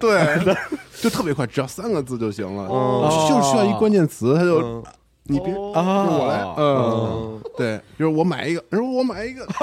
[0.00, 0.56] 对，
[1.00, 3.08] 就特别快，只要三个字就行了，哦。
[3.28, 4.82] 就需要一关键词，他就嗯
[5.24, 9.46] 你别，啊我来，嗯，嗯对，就是我买一个，然后我买一个，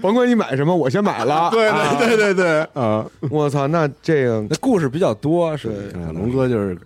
[0.00, 1.50] 甭管你买什么，我先买了。
[1.50, 6.76] 对对对对对，啊，我操，那这个那故事比较多，是龙哥就是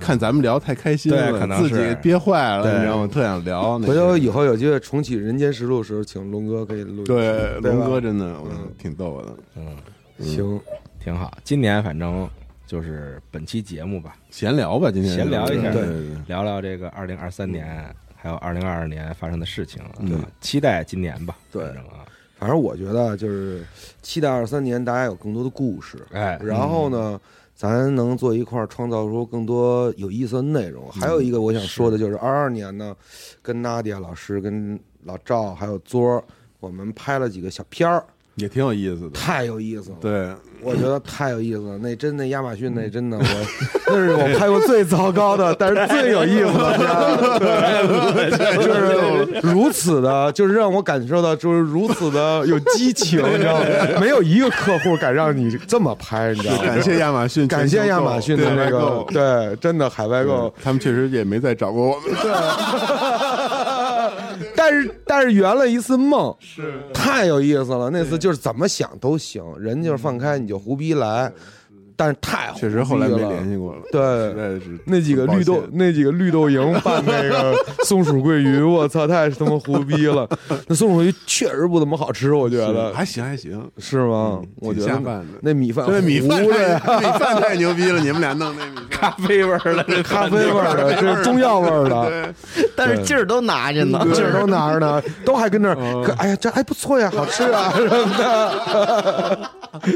[0.00, 3.06] 看咱们聊太开心了，可能自己憋坏了，你知道吗？
[3.12, 7.04] 特想聊，回头以后有机会重启《人间实录》的时候，请龙哥可以录。
[7.04, 8.68] 对龙哥真的，我嗯。
[8.78, 9.76] 挺逗的，嗯，
[10.20, 10.58] 行，
[11.02, 11.30] 挺好。
[11.44, 12.28] 今年反正
[12.72, 15.14] 就是本期节目吧，闲聊吧，今天。
[15.14, 15.82] 闲聊一下对。
[15.82, 20.14] 对对聊聊这个二零二三年还有二零二二年发生的事情，嗯。
[20.14, 21.36] 啊期待今年吧。
[21.52, 21.64] 对。
[21.64, 22.06] 反正啊，
[22.38, 23.62] 反正我觉得就是
[24.00, 27.20] 期待二三年大家有更多的故事，哎，然后呢，
[27.54, 30.90] 咱能坐一块儿创造出更多有意思的内容。
[30.92, 32.96] 还有一个我想说的就是，二二年呢，
[33.42, 36.24] 跟娜迪亚老师、跟老赵还有桌，
[36.58, 38.02] 我们拍了几个小片儿，
[38.36, 39.10] 也挺有意思的。
[39.10, 39.96] 太有意思了。
[40.00, 40.28] 对，
[40.62, 43.24] 我觉得太有意思了，那真的亚马逊那真的 我，
[43.88, 53.66] 那是我拍过最糟糕的， 但是最有意思的，对，就是如此的，就是让我感受到就是如此的有激情，你知道吗？
[54.00, 56.64] 没有一个客户敢让你这么拍，你知道吗？
[56.64, 62.10] 感谢亚马逊，感谢亚马逊的那个对真的海外购，他们确实也没再找过我们。
[64.62, 66.80] 但是但是圆了一次梦，是。
[66.94, 67.90] 太有意思了。
[67.90, 71.32] 那次就是怎么想都行，人就是放开你就胡逼来，
[72.02, 73.82] 但是太确实后来没联系过了。
[73.92, 77.54] 对那几个绿豆，那几个绿豆蝇拌那个
[77.86, 80.28] 松鼠桂鱼，我操，太他妈胡逼了！
[80.66, 84.40] 那松鼠桂鱼确实不怎么好吃，我觉得还行还行，是吗？
[84.56, 86.48] 我觉得下饭的那米饭那米饭米
[87.20, 92.34] 饭太牛逼了，你们俩弄那米饭， 咖啡味儿的这咖啡味儿的，这是中药味儿的，
[92.74, 94.04] 但是劲儿都拿着呢。
[94.12, 99.50] 劲儿都拿着呢，都还跟那儿，嗯哎呀，这还不错呀，好吃啊什么的，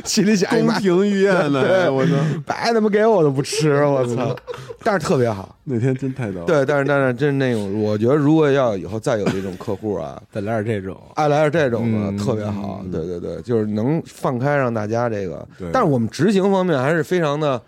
[0.05, 2.13] 心里想，宫廷御宴呢，我操！
[2.47, 4.37] 白他妈给我都不吃，我操！
[4.85, 6.45] 但是特别好，那天真太逗。
[6.45, 17.61] 对，但是但是真那种，我觉得如果要以后再有这种客户啊， 再来点这种，爱来点这种的、嗯特别好，对对对，就是能放开让大家这个对，但是我们执行方面还是非常的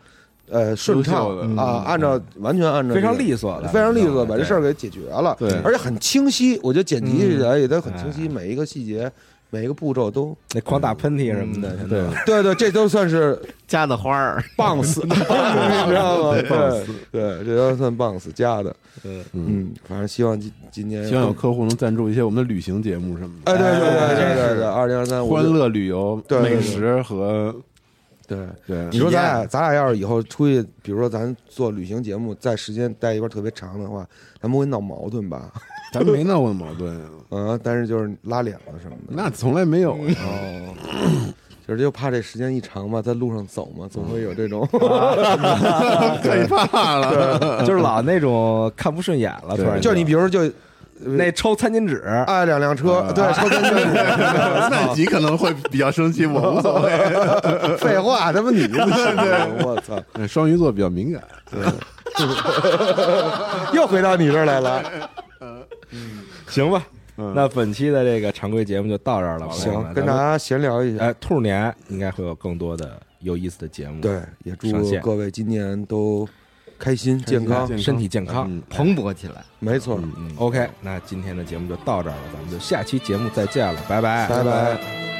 [0.50, 9.10] 呃顺畅啊，按照完全按照非常利索的，非常利索，把这事儿给解决了，对而且很清晰，我觉得剪辑起来也都很清哎晰，每一个细节。
[9.50, 16.32] 每一个步骤都那狂打喷嚏什么的，对，对对，这都算是加的花儿，棒死， 你知道吗？
[16.32, 18.74] 对对，这都算棒死加的。
[19.04, 27.54] 嗯嗯，反正希望今今年希望有客户能赞助一些我们的旅行节目什么的，哎，对对对哎对对对，二零二三欢乐旅游、美食和
[28.28, 28.38] 对。
[28.66, 34.06] 对你说咱俩，咱俩要是以后出去，比如说咱做旅行节目，在时间待一块儿特别长的话，
[34.40, 35.50] 咱们会闹矛盾吧？
[35.90, 36.94] 咱没闹过矛盾，
[37.30, 39.14] 啊，但是就是拉脸了什么的。
[39.14, 39.94] 那从来没有。
[39.94, 40.74] 哦，
[41.66, 44.66] 就是就怕这时间一长嘛，在路上走嘛，总会有这种。
[46.22, 50.52] 害怕了，就是老那种看不顺眼了，突然就你比如说就
[51.00, 53.84] 那抽餐巾纸，啊两辆车，对，抽餐巾纸。
[54.70, 56.90] 那你可能会比较生气，我无所谓。
[57.78, 58.84] 废话，他妈你不是？
[59.64, 60.02] 我操！
[60.26, 61.60] 双鱼座比较敏感，对
[63.74, 64.82] 又回到你这儿来了。
[66.48, 66.82] 行吧？
[67.20, 71.04] 嗯那本期的这个常规节目就到这儿了，行，跟大家闲聊一下。
[71.04, 74.70] 哎，兔年应该会有更多的有意思的节目，对，也祝
[75.00, 76.28] 各位今年都
[76.78, 78.46] 开心、健康身体健康。
[78.48, 79.44] 嗯蓬勃起来。
[79.58, 85.17] 没错，嗯，OK，那今天的节目就到这儿了，咱们就下期节目再见了，拜拜，拜拜。